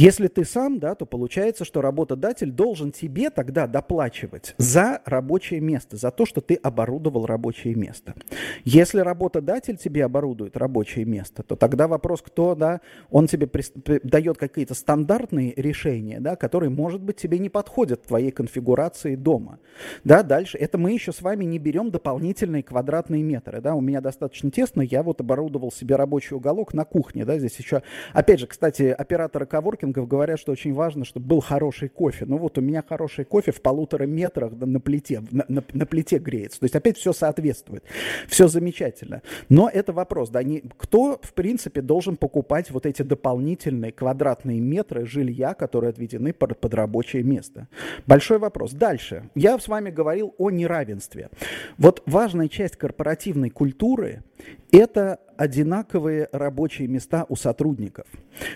Если 0.00 0.28
ты 0.28 0.44
сам, 0.44 0.78
да, 0.78 0.94
то 0.94 1.06
получается, 1.06 1.64
что 1.64 1.80
работодатель 1.80 2.52
должен 2.52 2.92
тебе 2.92 3.30
тогда 3.30 3.66
доплачивать 3.66 4.54
за 4.56 5.02
рабочее 5.04 5.58
место, 5.58 5.96
за 5.96 6.12
то, 6.12 6.24
что 6.24 6.40
ты 6.40 6.54
оборудовал 6.54 7.26
рабочее 7.26 7.74
место. 7.74 8.14
Если 8.62 9.00
работодатель 9.00 9.76
тебе 9.76 10.04
оборудует 10.04 10.56
рабочее 10.56 11.04
место, 11.04 11.42
то 11.42 11.56
тогда 11.56 11.88
вопрос, 11.88 12.22
кто, 12.22 12.54
да, 12.54 12.80
он 13.10 13.26
тебе 13.26 13.50
дает 14.04 14.38
какие-то 14.38 14.74
стандартные 14.74 15.52
решения, 15.56 16.20
да, 16.20 16.36
которые, 16.36 16.70
может 16.70 17.02
быть, 17.02 17.16
тебе 17.16 17.40
не 17.40 17.48
подходят 17.48 18.04
в 18.04 18.06
твоей 18.06 18.30
конфигурации 18.30 19.16
дома. 19.16 19.58
Да, 20.04 20.22
дальше, 20.22 20.58
это 20.58 20.78
мы 20.78 20.92
еще 20.92 21.10
с 21.10 21.22
вами 21.22 21.44
не 21.44 21.58
берем 21.58 21.90
дополнительные 21.90 22.62
квадратные 22.62 23.24
метры, 23.24 23.60
да, 23.60 23.74
у 23.74 23.80
меня 23.80 24.00
достаточно 24.00 24.52
тесно, 24.52 24.82
я 24.82 25.02
вот 25.02 25.20
оборудовал 25.20 25.72
себе 25.72 25.96
рабочий 25.96 26.36
уголок 26.36 26.72
на 26.72 26.84
кухне, 26.84 27.24
да, 27.24 27.36
здесь 27.36 27.56
еще, 27.56 27.82
опять 28.12 28.38
же, 28.38 28.46
кстати, 28.46 28.94
операторы 28.96 29.44
коворкинга 29.44 29.87
коворкингов 29.92 30.08
говорят, 30.08 30.38
что 30.38 30.52
очень 30.52 30.74
важно, 30.74 31.04
чтобы 31.04 31.26
был 31.26 31.40
хороший 31.40 31.88
кофе. 31.88 32.24
Ну 32.26 32.38
вот 32.38 32.58
у 32.58 32.60
меня 32.60 32.82
хороший 32.86 33.24
кофе 33.24 33.52
в 33.52 33.60
полутора 33.60 34.04
метрах 34.04 34.52
на 34.52 34.80
плите, 34.80 35.22
на, 35.30 35.44
на, 35.48 35.64
на 35.72 35.86
плите 35.86 36.18
греется. 36.18 36.60
То 36.60 36.64
есть 36.64 36.76
опять 36.76 36.96
все 36.96 37.12
соответствует. 37.12 37.84
Все 38.26 38.48
замечательно. 38.48 39.22
Но 39.48 39.68
это 39.72 39.92
вопрос, 39.92 40.30
да, 40.30 40.42
не, 40.42 40.62
кто, 40.76 41.18
в 41.22 41.34
принципе, 41.34 41.80
должен 41.80 42.16
покупать 42.16 42.70
вот 42.70 42.86
эти 42.86 43.02
дополнительные 43.02 43.92
квадратные 43.92 44.60
метры 44.60 45.06
жилья, 45.06 45.54
которые 45.54 45.90
отведены 45.90 46.32
под, 46.32 46.58
под 46.58 46.74
рабочее 46.74 47.22
место? 47.22 47.68
Большой 48.06 48.38
вопрос. 48.38 48.72
Дальше. 48.72 49.30
Я 49.34 49.58
с 49.58 49.68
вами 49.68 49.90
говорил 49.90 50.34
о 50.38 50.50
неравенстве. 50.50 51.30
Вот 51.78 52.02
важная 52.06 52.48
часть 52.48 52.76
корпоративной 52.76 53.50
культуры– 53.50 54.22
это 54.72 55.18
одинаковые 55.38 56.28
рабочие 56.32 56.88
места 56.88 57.24
у 57.28 57.36
сотрудников. 57.36 58.06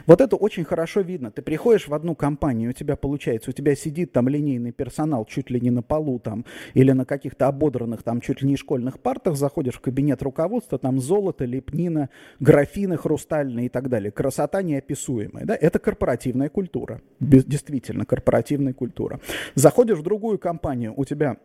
Вот 0.06 0.20
это 0.20 0.36
очень 0.36 0.64
хорошо 0.64 1.00
видно. 1.00 1.30
Ты 1.30 1.40
приходишь 1.40 1.86
в 1.88 1.94
одну 1.94 2.14
компанию, 2.14 2.70
у 2.70 2.72
тебя 2.72 2.96
получается, 2.96 3.50
у 3.50 3.52
тебя 3.52 3.74
сидит 3.76 4.12
там 4.12 4.28
линейный 4.28 4.72
персонал 4.72 5.24
чуть 5.24 5.48
ли 5.48 5.60
не 5.60 5.70
на 5.70 5.82
полу 5.82 6.18
там, 6.18 6.44
или 6.74 6.90
на 6.90 7.04
каких-то 7.04 7.46
ободранных 7.46 8.02
там 8.02 8.20
чуть 8.20 8.42
ли 8.42 8.48
не 8.48 8.56
школьных 8.56 8.98
партах, 8.98 9.36
заходишь 9.36 9.74
в 9.74 9.80
кабинет 9.80 10.22
руководства, 10.22 10.76
там 10.76 11.00
золото, 11.00 11.44
лепнина, 11.44 12.10
графины 12.40 12.96
хрустальные 12.96 13.66
и 13.66 13.68
так 13.68 13.88
далее. 13.88 14.10
Красота 14.10 14.62
неописуемая. 14.62 15.46
Да? 15.46 15.54
Это 15.54 15.78
корпоративная 15.78 16.48
культура. 16.48 17.00
Действительно, 17.20 18.04
корпоративная 18.04 18.72
культура. 18.72 19.20
Заходишь 19.54 19.98
в 19.98 20.02
другую 20.02 20.40
компанию, 20.40 20.92
у 20.96 21.04
тебя 21.04 21.36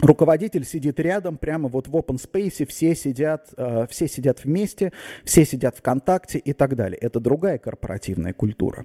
Руководитель 0.00 0.64
сидит 0.64 1.00
рядом, 1.00 1.38
прямо 1.38 1.68
вот 1.68 1.88
в 1.88 1.96
open 1.96 2.16
space, 2.16 2.64
все 2.66 2.94
сидят, 2.94 3.48
э, 3.56 3.86
все 3.90 4.06
сидят 4.06 4.44
вместе, 4.44 4.92
все 5.24 5.44
сидят 5.44 5.76
ВКонтакте 5.76 6.38
и 6.38 6.52
так 6.52 6.76
далее. 6.76 6.98
Это 6.98 7.18
другая 7.18 7.58
корпоративная 7.58 8.32
культура. 8.32 8.84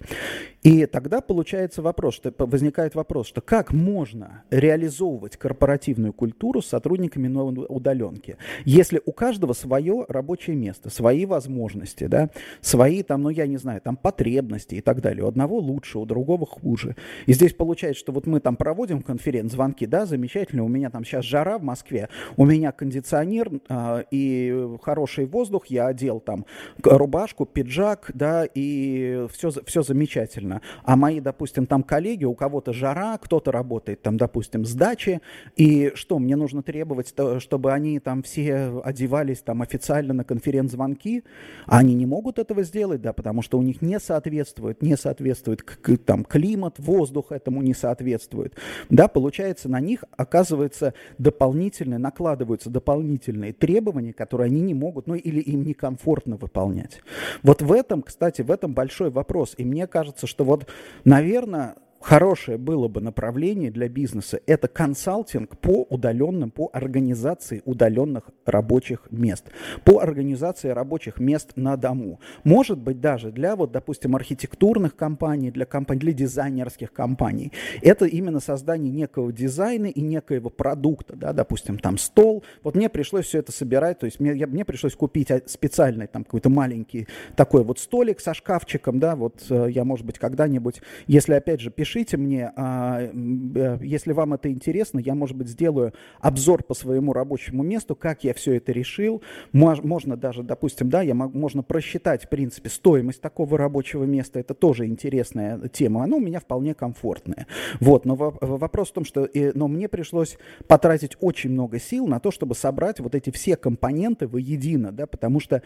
И 0.63 0.85
тогда 0.87 1.21
получается 1.21 1.81
вопрос, 1.81 2.15
что 2.15 2.33
возникает 2.37 2.95
вопрос, 2.95 3.27
что 3.27 3.41
как 3.41 3.73
можно 3.73 4.43
реализовывать 4.49 5.37
корпоративную 5.37 6.13
культуру 6.13 6.61
с 6.61 6.67
сотрудниками 6.67 7.27
на 7.27 7.43
удаленке, 7.43 8.37
если 8.65 9.01
у 9.05 9.11
каждого 9.11 9.53
свое 9.53 10.05
рабочее 10.07 10.55
место, 10.55 10.89
свои 10.89 11.25
возможности, 11.25 12.05
да, 12.05 12.31
свои 12.61 13.03
там, 13.03 13.23
ну 13.23 13.29
я 13.29 13.45
не 13.45 13.57
знаю, 13.57 13.81
там 13.81 13.97
потребности 13.97 14.75
и 14.75 14.81
так 14.81 15.01
далее. 15.01 15.23
У 15.25 15.27
одного 15.27 15.59
лучше, 15.59 15.99
у 15.99 16.05
другого 16.05 16.45
хуже. 16.45 16.95
И 17.27 17.33
здесь 17.33 17.53
получается, 17.53 17.99
что 17.99 18.11
вот 18.11 18.25
мы 18.25 18.39
там 18.39 18.55
проводим 18.55 19.01
конференц-звонки, 19.01 19.85
да, 19.85 20.05
замечательно, 20.05 20.63
у 20.63 20.67
меня 20.67 20.89
там 20.89 21.02
сейчас 21.03 21.25
жара 21.25 21.57
в 21.57 21.63
Москве, 21.63 22.09
у 22.37 22.45
меня 22.45 22.71
кондиционер 22.71 23.49
э, 23.69 24.03
и 24.11 24.67
хороший 24.81 25.25
воздух, 25.25 25.67
я 25.67 25.87
одел 25.87 26.19
там 26.19 26.45
рубашку, 26.83 27.45
пиджак, 27.45 28.11
да, 28.13 28.45
и 28.45 29.27
все, 29.31 29.51
все 29.65 29.81
замечательно. 29.81 30.61
А 30.83 30.95
мои, 30.95 31.19
допустим, 31.19 31.65
там 31.65 31.83
коллеги, 31.83 32.25
у 32.25 32.35
кого-то 32.35 32.73
жара, 32.73 33.17
кто-то 33.17 33.51
работает 33.51 34.01
там, 34.01 34.17
допустим, 34.17 34.65
с 34.65 34.73
дачи, 34.73 35.21
и 35.55 35.91
что, 35.95 36.19
мне 36.19 36.35
нужно 36.35 36.63
требовать, 36.63 37.13
чтобы 37.39 37.71
они 37.71 37.99
там 37.99 38.23
все 38.23 38.81
одевались 38.83 39.41
там 39.41 39.61
официально 39.61 40.13
на 40.13 40.23
конференц-звонки, 40.23 41.23
а 41.65 41.79
они 41.79 41.93
не 41.93 42.05
могут 42.05 42.39
этого 42.39 42.63
сделать, 42.63 43.01
да, 43.01 43.13
потому 43.13 43.41
что 43.41 43.57
у 43.57 43.61
них 43.61 43.81
не 43.81 43.99
соответствует, 43.99 44.81
не 44.81 44.97
соответствует 44.97 45.63
к, 45.63 45.97
там 45.97 46.23
климат, 46.23 46.79
воздух 46.79 47.31
этому 47.31 47.61
не 47.61 47.73
соответствует, 47.73 48.55
да, 48.89 49.07
получается, 49.07 49.69
на 49.69 49.79
них 49.79 50.03
оказывается 50.15 50.92
дополнительные, 51.17 51.99
накладываются 51.99 52.69
дополнительные 52.69 53.53
требования, 53.53 54.13
которые 54.13 54.47
они 54.47 54.61
не 54.61 54.73
могут, 54.73 55.07
ну 55.07 55.15
или 55.15 55.39
им 55.39 55.63
некомфортно 55.63 56.35
выполнять. 56.35 57.01
Вот 57.41 57.61
в 57.61 57.71
этом, 57.71 58.01
кстати, 58.01 58.41
в 58.41 58.51
этом 58.51 58.73
большой 58.73 59.09
вопрос. 59.09 59.53
И 59.57 59.65
мне 59.65 59.87
кажется, 59.87 60.27
что 60.27 60.43
вот, 60.43 60.67
наверное, 61.03 61.75
хорошее 62.03 62.57
было 62.57 62.87
бы 62.89 63.01
направление 63.01 63.71
для 63.71 63.87
бизнеса– 63.87 64.39
это 64.45 64.67
консалтинг 64.67 65.57
по 65.57 65.83
удаленным, 65.89 66.51
по 66.51 66.69
организации 66.73 67.61
удаленных 67.65 68.25
рабочих 68.45 69.07
мест, 69.09 69.45
по 69.85 69.99
организации 69.99 70.69
рабочих 70.69 71.19
мест 71.19 71.53
на 71.55 71.77
дому. 71.77 72.19
Может 72.43 72.77
быть, 72.77 72.99
даже 72.99 73.31
для, 73.31 73.55
вот, 73.55 73.71
допустим, 73.71 74.15
архитектурных 74.15 74.95
компаний, 74.95 75.49
для, 75.49 75.65
компаний, 75.65 76.01
для 76.01 76.13
дизайнерских 76.13 76.91
компаний. 76.91 77.53
Это 77.81 78.05
именно 78.05 78.41
создание 78.41 78.91
некого 78.91 79.31
дизайна 79.31 79.87
и 79.87 80.01
некоего 80.01 80.49
продукта, 80.49 81.15
да, 81.15 81.31
допустим, 81.31 81.79
там 81.79 81.97
стол. 81.97 82.43
Вот 82.63 82.75
мне 82.75 82.89
пришлось 82.89 83.25
все 83.27 83.39
это 83.39 83.53
собирать, 83.53 83.99
то 83.99 84.05
есть 84.05 84.19
мне, 84.19 84.35
я, 84.35 84.47
мне 84.47 84.65
пришлось 84.65 84.95
купить 84.95 85.29
специальный 85.45 86.07
там 86.07 86.25
какой-то 86.25 86.49
маленький 86.49 87.07
такой 87.37 87.63
вот 87.63 87.79
столик 87.79 88.19
со 88.19 88.33
шкафчиком, 88.33 88.99
да, 88.99 89.15
вот 89.15 89.45
э, 89.49 89.67
я, 89.69 89.85
может 89.85 90.05
быть, 90.05 90.19
когда-нибудь, 90.19 90.81
если, 91.07 91.33
опять 91.33 91.61
же, 91.61 91.71
пишу 91.71 91.92
Напишите 91.93 92.17
мне, 92.17 92.51
а, 92.55 93.01
э, 93.01 93.77
если 93.81 94.13
вам 94.13 94.33
это 94.33 94.49
интересно, 94.49 94.97
я, 94.97 95.13
может 95.13 95.37
быть, 95.37 95.47
сделаю 95.47 95.93
обзор 96.21 96.63
по 96.63 96.73
своему 96.73 97.13
рабочему 97.13 97.61
месту, 97.61 97.95
как 97.95 98.23
я 98.23 98.33
все 98.33 98.53
это 98.53 98.71
решил. 98.71 99.21
Можно 99.51 100.17
даже, 100.17 100.41
допустим, 100.41 100.89
да, 100.89 101.03
я 101.03 101.13
могу, 101.13 101.37
можно 101.37 101.61
просчитать, 101.61 102.25
в 102.25 102.29
принципе, 102.29 102.69
стоимость 102.71 103.21
такого 103.21 103.59
рабочего 103.59 104.05
места. 104.05 104.39
Это 104.39 104.55
тоже 104.55 104.87
интересная 104.87 105.67
тема. 105.67 106.03
Оно 106.03 106.17
у 106.17 106.19
меня 106.19 106.39
вполне 106.39 106.73
комфортное. 106.73 107.45
Вот, 107.79 108.05
но 108.05 108.15
вопрос 108.15 108.89
в 108.89 108.93
том, 108.93 109.05
что 109.05 109.29
но 109.53 109.67
мне 109.67 109.87
пришлось 109.87 110.37
потратить 110.67 111.15
очень 111.19 111.51
много 111.51 111.79
сил 111.79 112.07
на 112.07 112.19
то, 112.19 112.31
чтобы 112.31 112.55
собрать 112.55 113.01
вот 113.01 113.13
эти 113.13 113.29
все 113.29 113.55
компоненты 113.55 114.27
воедино, 114.27 114.91
да, 114.91 115.05
потому 115.05 115.39
что 115.39 115.61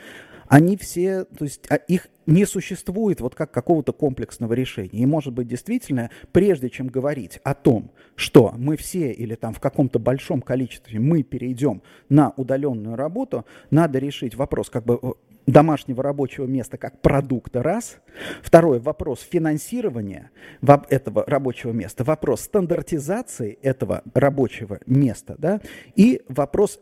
они 0.50 0.76
все, 0.76 1.24
то 1.24 1.46
есть 1.46 1.66
а, 1.70 1.76
их 1.76 2.10
не 2.28 2.46
существует 2.46 3.22
вот 3.22 3.34
как 3.34 3.52
какого-то 3.52 3.94
комплексного 3.94 4.54
решения. 4.54 5.00
И, 5.00 5.06
может 5.06 5.34
быть, 5.34 5.48
действительно, 5.48 6.12
прежде 6.32 6.70
чем 6.70 6.88
говорить 6.88 7.40
о 7.44 7.56
том, 7.56 7.90
что 8.16 8.54
мы 8.56 8.78
все 8.78 9.12
или 9.12 9.34
там 9.34 9.54
в 9.54 9.60
каком-то 9.60 9.98
большом 9.98 10.42
количестве 10.42 11.00
мы 11.00 11.24
перейдем 11.24 11.82
на 12.10 12.34
удаленную 12.38 12.96
работу, 12.96 13.46
надо 13.72 13.98
решить 13.98 14.36
вопрос 14.36 14.70
как 14.70 14.86
бы 14.86 15.00
домашнего 15.48 16.04
рабочего 16.04 16.46
места 16.46 16.78
как 16.78 17.02
продукта, 17.02 17.64
раз. 17.64 17.98
Второй 18.44 18.80
вопрос 18.80 19.22
финансирования 19.22 20.30
этого 20.62 21.24
рабочего 21.26 21.72
места, 21.72 22.04
вопрос 22.04 22.42
стандартизации 22.42 23.58
этого 23.62 24.04
рабочего 24.14 24.80
места, 24.86 25.36
да, 25.38 25.62
и 25.96 26.22
вопрос 26.28 26.80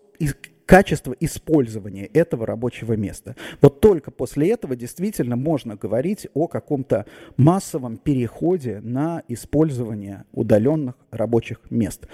качество 0.66 1.16
использования 1.20 2.06
этого 2.06 2.46
рабочего 2.46 2.94
места. 2.94 3.36
Вот 3.62 3.82
только 3.82 4.12
после 4.12 4.50
этого 4.50 4.76
действительно 4.76 5.36
можно 5.36 5.76
говорить 5.76 6.28
о 6.34 6.48
каком-то 6.48 7.06
массовом 7.38 7.98
переходе 7.98 8.80
на 8.82 9.24
использование 9.28 10.26
удаленных 10.34 10.96
рабочих 11.12 11.60
мест. 11.70 12.08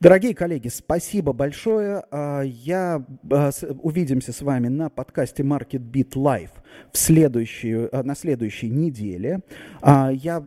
Дорогие 0.00 0.32
коллеги, 0.32 0.68
спасибо 0.68 1.32
большое. 1.32 2.04
А, 2.12 2.42
я 2.42 3.04
а, 3.32 3.50
увидимся 3.82 4.32
с 4.32 4.42
вами 4.42 4.68
на 4.68 4.90
подкасте 4.90 5.42
Market 5.42 5.80
Beat 5.80 6.10
Live 6.10 6.50
в 6.92 6.98
следующую, 6.98 7.88
а, 7.90 8.04
на 8.04 8.14
следующей 8.14 8.70
неделе. 8.70 9.40
Я 9.82 10.46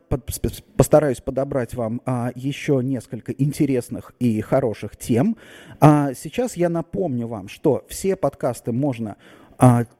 постараюсь 0.78 1.20
подобрать 1.20 1.74
вам 1.74 2.02
еще 2.36 2.80
несколько 2.82 3.34
интересных 3.34 4.14
и 4.20 4.40
хороших 4.42 4.96
тем. 4.96 5.38
Сейчас 5.80 6.56
я 6.56 6.70
напомню 6.70 7.28
вам, 7.28 7.48
что 7.48 7.86
все 7.90 8.16
подкасты 8.16 8.72
можно 8.72 9.18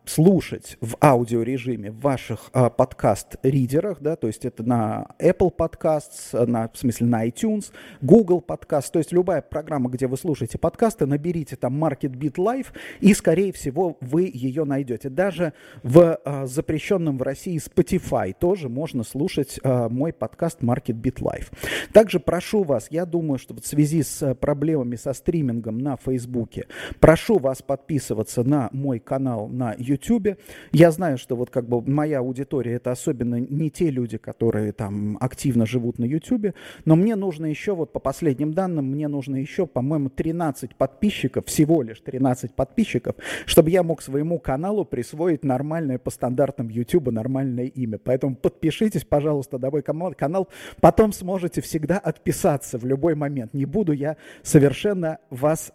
слушать 0.06 0.78
в 0.82 0.98
аудиорежиме 1.00 1.92
в 1.92 2.02
ваших 2.02 2.50
а, 2.54 2.70
подкаст-ридерах, 2.70 4.02
да, 4.02 4.16
то 4.16 4.28
есть 4.28 4.44
это 4.44 4.64
на 4.64 5.08
Apple 5.20 5.56
Podcasts, 5.56 6.46
на, 6.46 6.68
в 6.68 6.78
смысле 6.78 7.08
на 7.08 7.28
iTunes, 7.28 7.72
Google 8.02 8.44
Podcasts, 8.46 8.90
то 8.92 9.00
есть 9.00 9.12
любая 9.12 9.42
программа, 9.42 9.90
где 9.90 10.08
вы 10.08 10.18
слушаете 10.18 10.58
подкасты, 10.58 11.06
наберите 11.06 11.56
там 11.56 11.82
Market 11.82 12.12
Beat 12.12 12.36
Live, 12.36 12.68
и, 13.00 13.14
скорее 13.14 13.54
всего, 13.54 13.98
вы 14.02 14.30
ее 14.34 14.66
найдете. 14.66 15.10
Даже 15.10 15.54
в 15.84 16.20
а, 16.26 16.46
запрещенном 16.46 17.18
в 17.18 17.22
России 17.22 17.58
Spotify 17.58 18.36
тоже 18.38 18.68
можно 18.68 19.04
слушать 19.04 19.60
а, 19.64 19.88
мой 19.90 20.12
подкаст 20.12 20.62
Market 20.62 21.00
Beat 21.00 21.20
Live. 21.22 21.52
Также 21.94 22.20
прошу 22.20 22.64
вас, 22.64 22.88
я 22.90 23.06
думаю, 23.06 23.38
что 23.38 23.54
в 23.54 23.66
связи 23.66 24.04
с 24.04 24.34
проблемами 24.36 24.96
со 24.96 25.14
стримингом 25.14 25.78
на 25.78 25.98
Фейсбуке, 25.98 26.68
прошу 27.00 27.38
вас 27.38 27.62
подписываться 27.62 28.44
на 28.44 28.70
мой 28.74 29.00
канал 29.00 29.51
на 29.52 29.76
YouTube. 29.78 30.38
Я 30.72 30.92
знаю, 30.92 31.18
что 31.18 31.36
вот 31.36 31.50
как 31.50 31.68
бы 31.68 31.82
моя 31.82 32.20
аудитория 32.20 32.74
это 32.74 32.92
особенно 32.92 33.36
не 33.36 33.70
те 33.70 33.90
люди, 33.90 34.18
которые 34.18 34.72
там 34.72 35.18
активно 35.20 35.66
живут 35.66 36.00
на 36.00 36.06
YouTube, 36.06 36.56
но 36.86 36.96
мне 36.96 37.16
нужно 37.16 37.46
еще, 37.46 37.76
вот 37.76 37.92
по 37.92 38.00
последним 38.00 38.54
данным, 38.54 38.86
мне 38.86 39.08
нужно 39.08 39.36
еще, 39.36 39.68
по-моему, 39.68 40.10
13 40.10 40.76
подписчиков, 40.76 41.46
всего 41.46 41.82
лишь 41.82 42.00
13 42.00 42.54
подписчиков, 42.54 43.16
чтобы 43.46 43.70
я 43.70 43.84
мог 43.84 44.02
своему 44.02 44.40
каналу 44.40 44.86
присвоить 44.86 45.44
нормальное 45.44 45.98
по 45.98 46.10
стандартам 46.10 46.70
YouTube 46.70 47.12
нормальное 47.12 47.66
имя. 47.66 47.98
Поэтому 47.98 48.36
подпишитесь, 48.36 49.06
пожалуйста, 49.06 49.58
на 49.58 49.70
мой 49.94 50.14
канал, 50.14 50.48
потом 50.80 51.14
сможете 51.14 51.62
всегда 51.62 51.98
отписаться 51.98 52.78
в 52.78 52.86
любой 52.86 53.16
момент. 53.16 53.54
Не 53.54 53.66
буду 53.66 53.92
я 53.92 54.18
совершенно 54.44 55.20
вас 55.30 55.74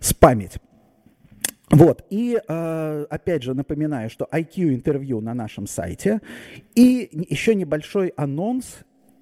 спамить. 0.00 0.58
Вот, 1.70 2.04
и 2.10 2.40
э, 2.46 3.06
опять 3.10 3.42
же 3.42 3.54
напоминаю, 3.54 4.08
что 4.08 4.28
IQ 4.30 4.74
интервью 4.74 5.20
на 5.20 5.34
нашем 5.34 5.66
сайте. 5.66 6.20
И 6.74 7.26
еще 7.28 7.54
небольшой 7.54 8.12
анонс. 8.16 8.78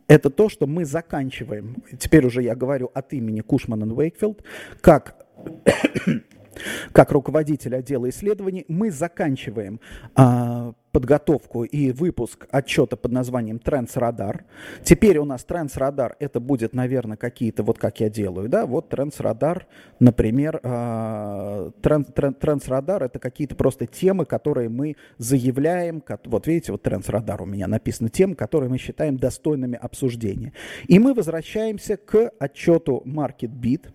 Это 0.07 0.29
то, 0.29 0.51
что 0.51 0.67
мы 0.67 0.85
заканчиваем, 0.85 1.77
теперь 1.99 2.27
уже 2.27 2.43
я 2.43 2.55
говорю 2.55 2.91
от 2.93 3.15
имени 3.15 3.41
Кушман 3.41 3.91
и 3.91 3.95
Уэйкфилд, 3.95 4.45
как 4.83 5.25
как 6.93 7.13
руководитель 7.13 7.75
отдела 7.75 8.09
исследований, 8.11 8.67
мы 8.69 8.91
заканчиваем 8.91 9.81
а, 10.15 10.75
подготовку 10.95 11.65
и 11.65 11.91
выпуск 11.91 12.47
отчета 12.53 12.97
под 12.97 13.11
названием 13.11 13.57
Radar. 13.57 14.43
Теперь 14.85 15.19
у 15.19 15.25
нас 15.25 15.45
Radar 15.45 16.13
это 16.21 16.39
будет, 16.39 16.73
наверное, 16.73 17.17
какие-то, 17.17 17.65
вот 17.65 17.79
как 17.79 17.99
я 17.99 18.09
делаю, 18.09 18.49
да, 18.49 18.65
вот 18.65 18.95
Radar, 18.95 19.63
например, 19.99 20.61
Trends, 20.63 22.15
Trends 22.15 22.69
Radar 22.69 23.05
это 23.07 23.19
какие-то 23.19 23.57
просто 23.57 23.87
темы, 23.87 24.25
которые 24.25 24.69
мы 24.69 24.95
заявляем, 25.19 26.01
вот 26.27 26.47
видите, 26.47 26.71
вот 26.71 26.87
Radar 26.87 27.43
у 27.43 27.47
меня 27.47 27.67
написано, 27.67 28.09
темы, 28.09 28.37
которые 28.37 28.71
мы 28.71 28.79
считаем 28.79 29.17
достойными 29.17 29.77
обсуждения. 29.77 30.53
И 30.87 31.01
мы 31.01 31.13
возвращаемся 31.13 31.97
к 31.97 32.31
отчету 32.39 33.03
Market 33.05 33.51
Beat, 33.51 33.89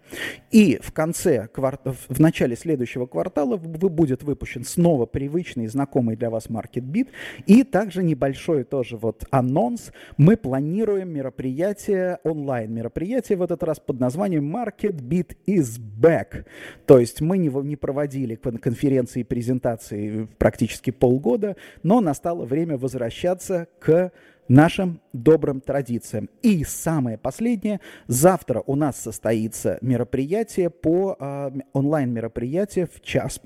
и 0.52 0.78
в 0.84 0.92
конце, 0.92 1.48
в 1.56 2.20
начале 2.20 2.58
следующего 2.58 3.06
квартала 3.06 3.56
будет 3.56 4.24
выпущен 4.24 4.66
снова 4.66 5.06
привычный 5.06 5.64
и 5.64 5.68
знакомый 5.68 6.18
для 6.18 6.30
вас 6.30 6.48
Market 6.48 6.89
бит. 6.90 7.10
И 7.46 7.64
также 7.64 8.04
небольшой 8.04 8.64
тоже 8.64 8.98
вот 8.98 9.24
анонс. 9.32 9.92
Мы 10.18 10.38
планируем 10.38 11.10
мероприятие, 11.14 12.20
онлайн-мероприятие 12.24 13.38
в 13.38 13.42
этот 13.42 13.64
раз 13.64 13.80
под 13.80 14.00
названием 14.00 14.56
Market 14.56 15.02
Beat 15.02 15.38
is 15.48 15.80
Back. 15.80 16.46
То 16.86 17.00
есть 17.00 17.22
мы 17.22 17.38
не, 17.38 17.50
не 17.50 17.76
проводили 17.76 18.36
конференции 18.36 19.22
и 19.22 19.24
презентации 19.24 20.28
практически 20.38 20.92
полгода, 20.92 21.56
но 21.84 22.02
настало 22.02 22.46
время 22.46 22.78
возвращаться 22.78 23.68
к 23.80 24.12
нашим 24.50 25.00
добрым 25.14 25.62
традициям. 25.62 26.30
И 26.42 26.64
самое 26.66 27.18
последнее, 27.18 27.80
завтра 28.08 28.64
у 28.66 28.76
нас 28.76 29.00
состоится 29.00 29.78
мероприятие 29.82 30.70
по 30.70 31.16
э, 31.18 31.52
онлайн-мероприятие 31.72 32.88
в 32.88 33.00
час 33.02 33.40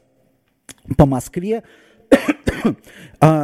по 0.98 1.06
Москве 1.06 1.58
А, 1.58 1.64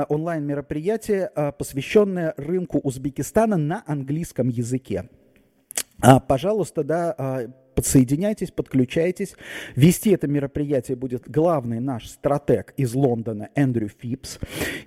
онлайн-мероприятие, 0.10 1.30
а, 1.36 1.52
посвященное 1.52 2.34
рынку 2.38 2.80
Узбекистана 2.84 3.58
на 3.58 3.84
английском 3.86 4.50
языке. 4.50 5.10
А, 6.02 6.20
пожалуйста, 6.20 6.84
да, 6.84 7.16
Подсоединяйтесь, 7.80 8.52
подключайтесь. 8.52 9.36
Вести 9.78 10.12
это 10.12 10.28
мероприятие 10.28 10.98
будет 10.98 11.30
главный 11.30 11.80
наш 11.80 12.10
стратег 12.10 12.74
из 12.76 12.94
Лондона 12.94 13.52
Эндрю 13.56 13.88
Фипс. 13.88 14.38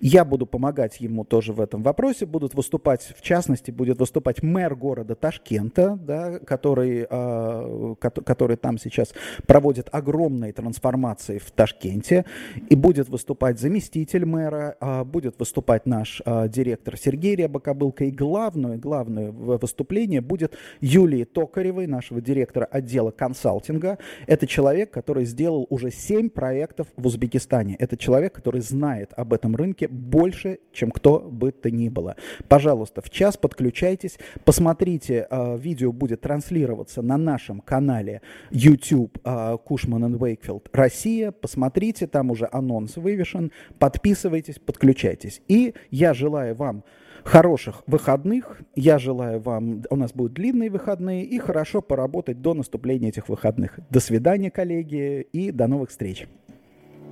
Я 0.03 0.27
буду 0.27 0.45
помогать 0.45 1.01
ему 1.01 1.25
тоже 1.25 1.55
в 1.55 1.63
этом 1.63 1.83
вопросе. 1.83 2.27
Будут 2.27 2.53
выступать, 2.53 3.15
в 3.17 3.23
частности, 3.23 3.71
будет 3.71 3.99
выступать 3.99 4.43
мэр 4.43 4.75
города 4.75 5.15
Ташкента, 5.15 5.99
да, 6.03 6.39
который, 6.41 7.07
э, 7.09 7.95
который 7.99 8.59
там 8.59 8.77
сейчас 8.77 9.15
проводит 9.47 9.89
огромные 9.91 10.53
трансформации 10.53 11.39
в 11.39 11.51
Ташкенте. 11.51 12.27
И 12.69 12.75
будет 12.75 13.09
выступать 13.09 13.59
заместитель 13.59 14.27
мэра, 14.27 14.77
э, 14.79 15.05
будет 15.05 15.39
выступать 15.39 15.87
наш 15.87 16.21
э, 16.27 16.47
директор 16.51 16.99
Сергей 16.99 17.37
Рябокобылко. 17.37 18.05
И 18.05 18.11
главное, 18.11 18.77
главное 18.77 19.31
выступление 19.31 20.21
будет 20.21 20.59
Юлии 20.83 21.25
Токаревой, 21.25 21.87
нашего 21.87 22.21
директора 22.21 22.69
отдела 22.83 23.11
консалтинга. 23.11 23.99
Это 24.27 24.47
человек, 24.47 24.91
который 24.91 25.25
сделал 25.25 25.67
уже 25.71 25.91
7 25.91 26.29
проектов 26.29 26.89
в 26.97 27.07
Узбекистане. 27.07 27.77
Это 27.79 27.97
человек, 27.97 28.35
который 28.35 28.61
знает 28.61 29.13
об 29.17 29.33
этом 29.33 29.57
рынке 29.57 29.89
больше, 29.89 30.59
чем 30.73 30.91
кто 30.91 31.21
бы 31.21 31.53
то 31.53 31.71
ни 31.71 31.89
было. 31.89 32.17
Пожалуйста, 32.49 33.01
в 33.01 33.11
час 33.11 33.37
подключайтесь, 33.37 34.19
посмотрите, 34.45 35.27
э, 35.31 35.59
видео 35.59 35.93
будет 35.93 36.23
транслироваться 36.23 37.03
на 37.03 37.17
нашем 37.17 37.61
канале 37.61 38.21
YouTube 38.51 39.19
Кушман 39.65 40.15
и 40.15 40.19
Вейкфилд 40.19 40.69
Россия. 40.73 41.31
Посмотрите, 41.31 42.07
там 42.07 42.31
уже 42.31 42.49
анонс 42.51 42.97
вывешен. 42.97 43.53
Подписывайтесь, 43.79 44.59
подключайтесь. 44.59 45.41
И 45.49 45.75
я 45.91 46.15
желаю 46.15 46.55
вам 46.55 46.85
хороших 47.25 47.83
выходных. 47.87 48.61
Я 48.75 48.99
желаю 48.99 49.41
вам, 49.41 49.83
у 49.91 49.97
нас 49.97 50.13
будут 50.13 50.35
длинные 50.35 50.71
выходные, 50.71 51.25
и 51.25 51.39
хорошо 51.39 51.81
поработать 51.81 52.41
до 52.41 52.55
наступления 52.55 53.09
этих 53.09 53.29
выходных. 53.29 53.79
До 53.91 54.01
свидания, 54.01 54.51
коллеги, 54.51 55.27
и 55.33 55.51
до 55.51 55.67
новых 55.67 55.91
встреч. 55.91 56.27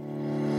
thank 0.02 0.44
you 0.44 0.49